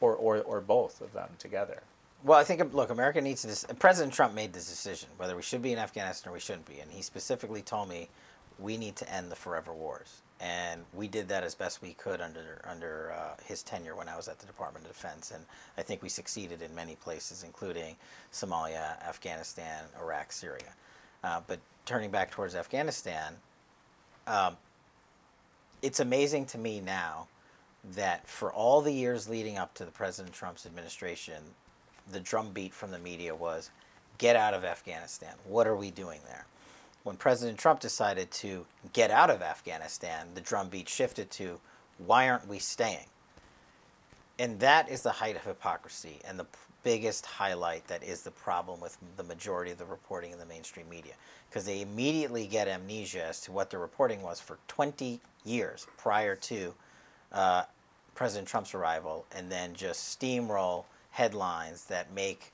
or 0.00 0.14
or, 0.14 0.38
or 0.42 0.60
both 0.60 1.00
of 1.00 1.12
them 1.12 1.30
together. 1.38 1.82
Well, 2.24 2.38
I 2.38 2.44
think 2.44 2.74
look, 2.74 2.90
America 2.90 3.20
needs 3.20 3.42
to. 3.42 3.48
dec- 3.48 3.78
President 3.78 4.12
Trump 4.14 4.34
made 4.34 4.52
this 4.52 4.68
decision 4.68 5.08
whether 5.16 5.36
we 5.36 5.42
should 5.42 5.62
be 5.62 5.72
in 5.72 5.78
Afghanistan 5.78 6.30
or 6.30 6.34
we 6.34 6.40
shouldn't 6.40 6.66
be, 6.66 6.80
and 6.80 6.90
he 6.90 7.02
specifically 7.02 7.62
told 7.62 7.88
me 7.88 8.08
we 8.58 8.76
need 8.76 8.96
to 8.96 9.12
end 9.12 9.30
the 9.30 9.36
forever 9.36 9.72
wars, 9.72 10.22
and 10.40 10.82
we 10.94 11.08
did 11.08 11.28
that 11.28 11.42
as 11.42 11.54
best 11.54 11.82
we 11.82 11.94
could 11.94 12.20
under 12.20 12.60
under 12.64 13.12
uh, 13.12 13.42
his 13.44 13.62
tenure 13.62 13.96
when 13.96 14.08
I 14.08 14.16
was 14.16 14.28
at 14.28 14.38
the 14.38 14.46
Department 14.46 14.86
of 14.86 14.92
Defense, 14.92 15.32
and 15.32 15.44
I 15.76 15.82
think 15.82 16.02
we 16.02 16.08
succeeded 16.08 16.62
in 16.62 16.74
many 16.74 16.94
places, 16.96 17.42
including 17.42 17.96
Somalia, 18.32 19.00
Afghanistan, 19.06 19.84
Iraq, 20.00 20.32
Syria. 20.32 20.74
Uh, 21.24 21.40
but 21.46 21.58
turning 21.86 22.10
back 22.10 22.30
towards 22.30 22.54
Afghanistan, 22.54 23.34
um, 24.26 24.56
it's 25.82 26.00
amazing 26.00 26.46
to 26.46 26.58
me 26.58 26.80
now 26.80 27.26
that 27.94 28.26
for 28.28 28.52
all 28.52 28.80
the 28.80 28.92
years 28.92 29.28
leading 29.28 29.56
up 29.56 29.74
to 29.74 29.84
the 29.84 29.90
President 29.90 30.34
Trump's 30.34 30.66
administration, 30.66 31.42
the 32.12 32.20
drumbeat 32.20 32.72
from 32.72 32.90
the 32.90 32.98
media 32.98 33.34
was 33.34 33.70
get 34.18 34.36
out 34.36 34.54
of 34.54 34.64
Afghanistan. 34.64 35.34
What 35.44 35.66
are 35.66 35.76
we 35.76 35.90
doing 35.90 36.20
there? 36.26 36.46
When 37.08 37.16
President 37.16 37.56
Trump 37.56 37.80
decided 37.80 38.30
to 38.32 38.66
get 38.92 39.10
out 39.10 39.30
of 39.30 39.40
Afghanistan, 39.40 40.26
the 40.34 40.42
drumbeat 40.42 40.90
shifted 40.90 41.30
to 41.30 41.58
why 41.96 42.28
aren't 42.28 42.46
we 42.46 42.58
staying? 42.58 43.06
And 44.38 44.60
that 44.60 44.90
is 44.90 45.00
the 45.00 45.12
height 45.12 45.34
of 45.34 45.42
hypocrisy 45.42 46.20
and 46.28 46.38
the 46.38 46.44
biggest 46.82 47.24
highlight 47.24 47.86
that 47.88 48.02
is 48.02 48.20
the 48.20 48.30
problem 48.30 48.78
with 48.78 48.98
the 49.16 49.22
majority 49.22 49.70
of 49.70 49.78
the 49.78 49.86
reporting 49.86 50.32
in 50.32 50.38
the 50.38 50.44
mainstream 50.44 50.86
media. 50.90 51.14
Because 51.48 51.64
they 51.64 51.80
immediately 51.80 52.46
get 52.46 52.68
amnesia 52.68 53.24
as 53.24 53.40
to 53.40 53.52
what 53.52 53.70
the 53.70 53.78
reporting 53.78 54.20
was 54.20 54.38
for 54.38 54.58
20 54.68 55.18
years 55.46 55.86
prior 55.96 56.36
to 56.36 56.74
uh, 57.32 57.62
President 58.14 58.46
Trump's 58.46 58.74
arrival 58.74 59.24
and 59.34 59.50
then 59.50 59.72
just 59.72 60.20
steamroll 60.20 60.84
headlines 61.12 61.86
that 61.86 62.12
make 62.12 62.52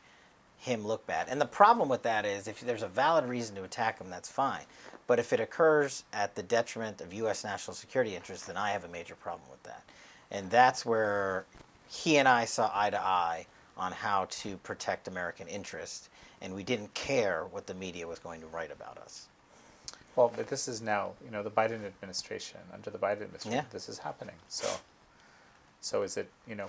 him 0.58 0.86
look 0.86 1.06
bad. 1.06 1.28
And 1.28 1.40
the 1.40 1.46
problem 1.46 1.88
with 1.88 2.02
that 2.02 2.24
is 2.24 2.48
if 2.48 2.60
there's 2.60 2.82
a 2.82 2.88
valid 2.88 3.26
reason 3.26 3.54
to 3.56 3.64
attack 3.64 3.98
him, 4.00 4.08
that's 4.10 4.30
fine. 4.30 4.62
But 5.06 5.18
if 5.18 5.32
it 5.32 5.40
occurs 5.40 6.04
at 6.12 6.34
the 6.34 6.42
detriment 6.42 7.00
of 7.00 7.12
U.S. 7.12 7.44
national 7.44 7.74
security 7.74 8.14
interests, 8.16 8.46
then 8.46 8.56
I 8.56 8.70
have 8.70 8.84
a 8.84 8.88
major 8.88 9.14
problem 9.14 9.48
with 9.50 9.62
that. 9.64 9.82
And 10.30 10.50
that's 10.50 10.86
where 10.86 11.44
he 11.88 12.16
and 12.16 12.26
I 12.26 12.46
saw 12.46 12.70
eye 12.74 12.90
to 12.90 13.00
eye 13.00 13.46
on 13.76 13.92
how 13.92 14.26
to 14.30 14.56
protect 14.58 15.08
American 15.08 15.46
interests. 15.48 16.08
And 16.40 16.54
we 16.54 16.62
didn't 16.62 16.94
care 16.94 17.44
what 17.50 17.66
the 17.66 17.74
media 17.74 18.06
was 18.06 18.18
going 18.18 18.40
to 18.40 18.46
write 18.46 18.70
about 18.72 18.96
us. 18.98 19.26
Well, 20.16 20.32
but 20.34 20.46
this 20.46 20.68
is 20.68 20.80
now, 20.80 21.12
you 21.24 21.30
know, 21.30 21.42
the 21.42 21.50
Biden 21.50 21.84
administration. 21.84 22.60
Under 22.72 22.88
the 22.90 22.98
Biden 22.98 23.22
administration, 23.22 23.52
Yeah. 23.52 23.64
this 23.70 23.88
is 23.88 23.98
happening. 23.98 24.36
So, 24.48 24.68
so 25.80 26.02
is 26.02 26.16
it? 26.16 26.30
You 26.46 26.54
know, 26.54 26.68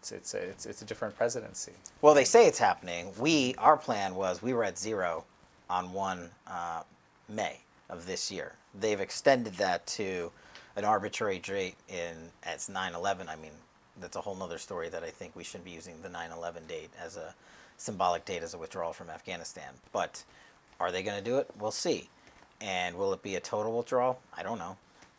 it's 0.00 0.12
it's 0.12 0.34
a, 0.34 0.38
it's 0.38 0.66
it's 0.66 0.82
a 0.82 0.84
different 0.84 1.14
presidency. 1.16 1.72
Well, 2.00 2.14
they 2.14 2.24
say 2.24 2.46
it's 2.46 2.58
happening. 2.58 3.12
We, 3.18 3.54
our 3.58 3.76
plan 3.76 4.14
was 4.14 4.42
we 4.42 4.54
were 4.54 4.64
at 4.64 4.78
zero 4.78 5.24
on 5.68 5.92
1 5.92 6.30
uh, 6.46 6.82
May 7.28 7.60
of 7.90 8.06
this 8.06 8.30
year. 8.30 8.54
They've 8.80 9.00
extended 9.00 9.54
that 9.54 9.86
to 9.88 10.32
an 10.76 10.84
arbitrary 10.84 11.38
date 11.38 11.76
in 11.88 12.30
as 12.44 12.68
9/11. 12.68 13.28
I 13.28 13.36
mean, 13.36 13.52
that's 14.00 14.16
a 14.16 14.20
whole 14.22 14.34
nother 14.34 14.58
story 14.58 14.88
that 14.88 15.04
I 15.04 15.10
think 15.10 15.36
we 15.36 15.44
shouldn't 15.44 15.66
be 15.66 15.70
using 15.70 16.00
the 16.02 16.08
9/11 16.08 16.66
date 16.66 16.90
as 16.98 17.16
a 17.16 17.34
symbolic 17.76 18.24
date 18.24 18.42
as 18.42 18.54
a 18.54 18.58
withdrawal 18.58 18.94
from 18.94 19.10
Afghanistan. 19.10 19.74
But 19.92 20.24
are 20.78 20.90
they 20.90 21.02
going 21.02 21.18
to 21.18 21.24
do 21.24 21.36
it? 21.36 21.50
We'll 21.58 21.70
see. 21.70 22.08
And 22.62 22.96
will 22.96 23.12
it 23.12 23.22
be 23.22 23.36
a 23.36 23.40
total 23.40 23.76
withdrawal? 23.76 24.20
I 24.36 24.42
don't 24.42 24.58
know. 24.58 24.76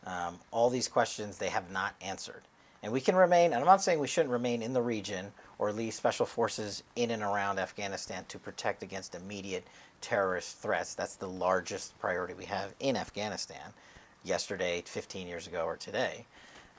Um, 0.08 0.40
all 0.50 0.72
these 0.72 0.88
questions 0.88 1.38
they 1.38 1.50
have 1.50 1.70
not 1.72 1.94
answered. 2.02 2.42
And 2.84 2.92
we 2.92 3.02
can 3.02 3.16
remain, 3.16 3.54
and 3.54 3.62
I'm 3.62 3.66
not 3.66 3.84
saying 3.84 4.00
we 4.00 4.08
shouldn't 4.08 4.32
remain 4.32 4.64
in 4.64 4.74
the 4.74 4.82
region 4.82 5.32
or 5.60 5.72
leave 5.72 5.94
special 5.94 6.26
forces 6.26 6.82
in 6.96 7.12
and 7.12 7.22
around 7.22 7.60
Afghanistan 7.60 8.26
to 8.30 8.40
protect 8.40 8.82
against 8.82 9.14
immediate 9.14 9.68
terrorist 10.02 10.58
threats. 10.58 10.96
That's 10.96 11.16
the 11.16 11.28
largest 11.28 11.98
priority 12.00 12.34
we 12.34 12.46
have 12.46 12.74
in 12.80 12.98
Afghanistan, 12.98 13.74
yesterday, 14.24 14.82
15 14.86 15.28
years 15.28 15.46
ago, 15.46 15.66
or 15.66 15.78
today. 15.78 16.26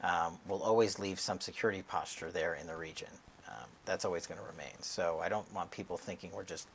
Um, 0.03 0.39
we'll 0.49 0.63
always 0.63 0.99
leave 0.99 1.21
some 1.21 1.41
security 1.41 1.83
posture 1.83 2.33
there 2.33 2.55
in 2.55 2.67
the 2.67 2.77
region. 2.77 3.09
Um, 3.47 3.69
that's 3.85 4.05
always 4.05 4.27
going 4.27 4.41
to 4.41 4.47
remain. 4.47 4.75
So 4.81 5.21
I 5.23 5.29
don't 5.29 5.53
want 5.55 5.71
people 5.71 5.97
thinking 5.97 6.33
we're 6.35 6.43
just 6.43 6.67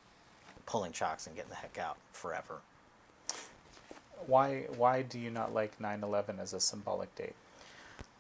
pulling 0.66 0.94
chocks 0.94 1.28
and 1.28 1.36
getting 1.36 1.50
the 1.50 1.56
heck 1.56 1.78
out 1.78 1.98
forever. 2.14 2.62
Why 4.26 4.66
why 4.78 5.02
do 5.04 5.20
you 5.20 5.30
not 5.30 5.54
like 5.54 5.78
9/11 5.80 6.40
as 6.40 6.54
a 6.54 6.60
symbolic 6.60 7.14
date? 7.16 7.36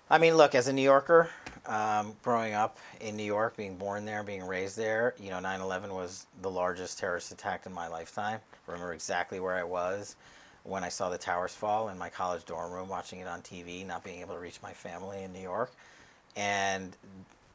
I 0.09 0.19
mean, 0.19 0.37
look, 0.37 0.55
as 0.55 0.69
a 0.69 0.73
New 0.73 0.83
Yorker, 0.83 1.29
um, 1.65 2.15
growing 2.23 2.53
up 2.53 2.77
in 3.01 3.17
New 3.17 3.23
York, 3.23 3.57
being 3.57 3.75
born 3.75 4.05
there, 4.05 4.23
being 4.23 4.47
raised 4.47 4.77
there, 4.77 5.13
you 5.19 5.29
know, 5.29 5.41
9 5.41 5.59
11 5.59 5.93
was 5.93 6.27
the 6.41 6.49
largest 6.49 6.97
terrorist 6.97 7.33
attack 7.33 7.65
in 7.65 7.73
my 7.73 7.89
lifetime. 7.89 8.39
I 8.53 8.71
remember 8.71 8.93
exactly 8.93 9.41
where 9.41 9.55
I 9.55 9.63
was 9.63 10.15
when 10.63 10.85
I 10.85 10.87
saw 10.87 11.09
the 11.09 11.17
towers 11.17 11.53
fall 11.53 11.89
in 11.89 11.97
my 11.97 12.07
college 12.07 12.45
dorm 12.45 12.71
room, 12.71 12.87
watching 12.87 13.19
it 13.19 13.27
on 13.27 13.41
TV, 13.41 13.85
not 13.85 14.01
being 14.05 14.21
able 14.21 14.33
to 14.35 14.39
reach 14.39 14.61
my 14.63 14.71
family 14.71 15.23
in 15.23 15.33
New 15.33 15.41
York. 15.41 15.73
And 16.37 16.95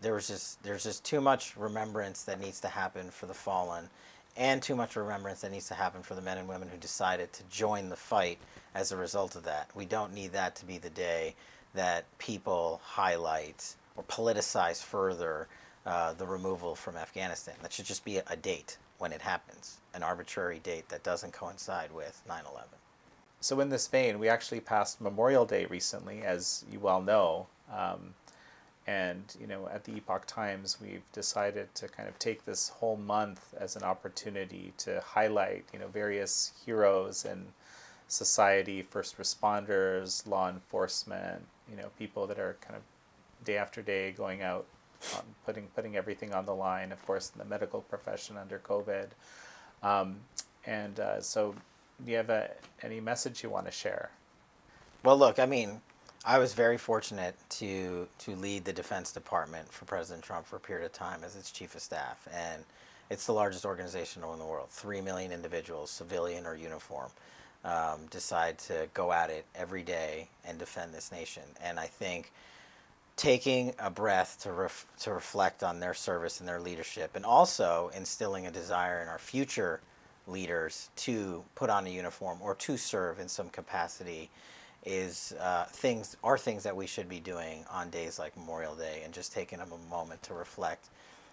there 0.02 0.12
was 0.12 0.28
just 0.28 0.62
there's 0.62 0.82
just 0.82 1.06
too 1.06 1.22
much 1.22 1.56
remembrance 1.56 2.22
that 2.24 2.38
needs 2.38 2.60
to 2.60 2.68
happen 2.68 3.10
for 3.10 3.24
the 3.24 3.34
fallen, 3.34 3.88
and 4.36 4.62
too 4.62 4.76
much 4.76 4.94
remembrance 4.94 5.40
that 5.40 5.52
needs 5.52 5.68
to 5.68 5.74
happen 5.74 6.02
for 6.02 6.14
the 6.14 6.22
men 6.22 6.36
and 6.36 6.46
women 6.46 6.68
who 6.68 6.76
decided 6.76 7.32
to 7.32 7.44
join 7.44 7.88
the 7.88 7.96
fight 7.96 8.36
as 8.74 8.92
a 8.92 8.96
result 8.96 9.36
of 9.36 9.44
that. 9.44 9.70
We 9.74 9.86
don't 9.86 10.12
need 10.12 10.32
that 10.32 10.54
to 10.56 10.66
be 10.66 10.76
the 10.76 10.90
day 10.90 11.34
that 11.74 12.04
people 12.18 12.80
highlight 12.84 13.74
or 13.96 14.04
politicize 14.04 14.82
further 14.82 15.48
uh, 15.86 16.12
the 16.14 16.26
removal 16.26 16.74
from 16.74 16.96
Afghanistan. 16.96 17.54
That 17.62 17.72
should 17.72 17.86
just 17.86 18.04
be 18.04 18.18
a, 18.18 18.36
date 18.36 18.78
when 18.98 19.12
it 19.12 19.20
happens, 19.20 19.80
an 19.94 20.02
arbitrary 20.02 20.60
date 20.60 20.88
that 20.90 21.02
doesn't 21.02 21.32
coincide 21.32 21.92
with 21.92 22.22
9 22.28 22.42
11. 22.50 22.68
So, 23.40 23.58
in 23.58 23.68
this 23.68 23.88
vein, 23.88 24.20
we 24.20 24.28
actually 24.28 24.60
passed 24.60 25.00
Memorial 25.00 25.44
Day 25.44 25.66
recently, 25.66 26.22
as 26.22 26.64
you 26.70 26.78
well 26.78 27.02
know. 27.02 27.48
Um, 27.72 28.14
and, 28.86 29.22
you 29.40 29.46
know, 29.46 29.68
at 29.68 29.84
the 29.84 29.96
Epoch 29.96 30.26
Times, 30.26 30.78
we've 30.80 31.02
decided 31.12 31.72
to 31.76 31.88
kind 31.88 32.08
of 32.08 32.18
take 32.18 32.44
this 32.44 32.68
whole 32.68 32.96
month 32.96 33.54
as 33.58 33.76
an 33.76 33.82
opportunity 33.82 34.72
to 34.78 35.00
highlight, 35.04 35.64
you 35.72 35.78
know, 35.78 35.88
various 35.88 36.52
heroes 36.64 37.24
in 37.24 37.46
society, 38.08 38.82
first 38.82 39.18
responders, 39.18 40.26
law 40.26 40.48
enforcement, 40.48 41.44
you 41.72 41.82
know, 41.82 41.88
people 41.98 42.26
that 42.26 42.38
are 42.38 42.56
kind 42.60 42.76
of 42.76 42.82
day 43.44 43.56
after 43.56 43.82
day 43.82 44.12
going 44.12 44.42
out, 44.42 44.66
um, 45.16 45.24
putting 45.44 45.66
putting 45.68 45.96
everything 45.96 46.32
on 46.32 46.46
the 46.46 46.54
line. 46.54 46.92
Of 46.92 47.04
course, 47.06 47.32
in 47.34 47.38
the 47.38 47.44
medical 47.44 47.80
profession 47.80 48.36
under 48.36 48.58
COVID, 48.58 49.08
um, 49.82 50.16
and 50.66 51.00
uh, 51.00 51.20
so, 51.20 51.54
do 52.04 52.10
you 52.10 52.18
have 52.18 52.30
a, 52.30 52.50
any 52.82 53.00
message 53.00 53.42
you 53.42 53.50
want 53.50 53.66
to 53.66 53.72
share? 53.72 54.10
Well, 55.02 55.16
look, 55.16 55.38
I 55.38 55.46
mean, 55.46 55.80
I 56.24 56.38
was 56.38 56.52
very 56.52 56.78
fortunate 56.78 57.34
to 57.50 58.06
to 58.18 58.36
lead 58.36 58.64
the 58.64 58.72
Defense 58.72 59.12
Department 59.12 59.72
for 59.72 59.86
President 59.86 60.22
Trump 60.22 60.46
for 60.46 60.56
a 60.56 60.60
period 60.60 60.84
of 60.84 60.92
time 60.92 61.24
as 61.24 61.34
its 61.34 61.50
chief 61.50 61.74
of 61.74 61.80
staff, 61.80 62.28
and 62.32 62.62
it's 63.10 63.26
the 63.26 63.32
largest 63.32 63.64
organization 63.64 64.22
in 64.22 64.38
the 64.38 64.44
world. 64.44 64.68
Three 64.70 65.00
million 65.00 65.32
individuals, 65.32 65.90
civilian 65.90 66.46
or 66.46 66.54
uniform, 66.54 67.10
um, 67.64 68.06
decide 68.10 68.58
to 68.58 68.88
go 68.94 69.12
at 69.12 69.30
it 69.30 69.44
every 69.54 69.82
day 69.82 70.28
and 70.44 70.58
defend 70.58 70.92
this 70.92 71.12
nation. 71.12 71.42
And 71.62 71.78
I 71.78 71.86
think 71.86 72.32
taking 73.16 73.74
a 73.78 73.90
breath 73.90 74.38
to 74.42 74.52
ref, 74.52 74.86
to 75.00 75.12
reflect 75.12 75.62
on 75.62 75.80
their 75.80 75.94
service 75.94 76.40
and 76.40 76.48
their 76.48 76.60
leadership, 76.60 77.12
and 77.14 77.24
also 77.24 77.90
instilling 77.96 78.46
a 78.46 78.50
desire 78.50 79.00
in 79.00 79.08
our 79.08 79.18
future 79.18 79.80
leaders 80.26 80.88
to 80.96 81.44
put 81.54 81.70
on 81.70 81.86
a 81.86 81.90
uniform 81.90 82.38
or 82.40 82.54
to 82.54 82.76
serve 82.76 83.18
in 83.18 83.28
some 83.28 83.48
capacity 83.48 84.30
is 84.84 85.32
uh, 85.40 85.64
things 85.66 86.16
are 86.24 86.38
things 86.38 86.64
that 86.64 86.76
we 86.76 86.86
should 86.86 87.08
be 87.08 87.20
doing 87.20 87.64
on 87.70 87.88
days 87.90 88.18
like 88.18 88.36
Memorial 88.36 88.74
Day 88.74 89.02
and 89.04 89.12
just 89.12 89.32
taking 89.32 89.60
a 89.60 89.66
moment 89.90 90.22
to 90.24 90.34
reflect 90.34 90.88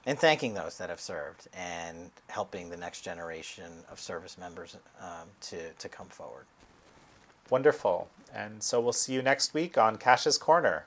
and 0.05 0.17
thanking 0.17 0.53
those 0.53 0.77
that 0.77 0.89
have 0.89 0.99
served 0.99 1.47
and 1.53 2.11
helping 2.27 2.69
the 2.69 2.77
next 2.77 3.01
generation 3.01 3.71
of 3.91 3.99
service 3.99 4.37
members 4.37 4.77
um, 5.01 5.27
to, 5.41 5.71
to 5.73 5.89
come 5.89 6.07
forward. 6.07 6.45
Wonderful. 7.49 8.09
And 8.33 8.61
so 8.61 8.79
we'll 8.79 8.93
see 8.93 9.13
you 9.13 9.21
next 9.21 9.53
week 9.53 9.77
on 9.77 9.97
Kash's 9.97 10.37
Corner. 10.37 10.85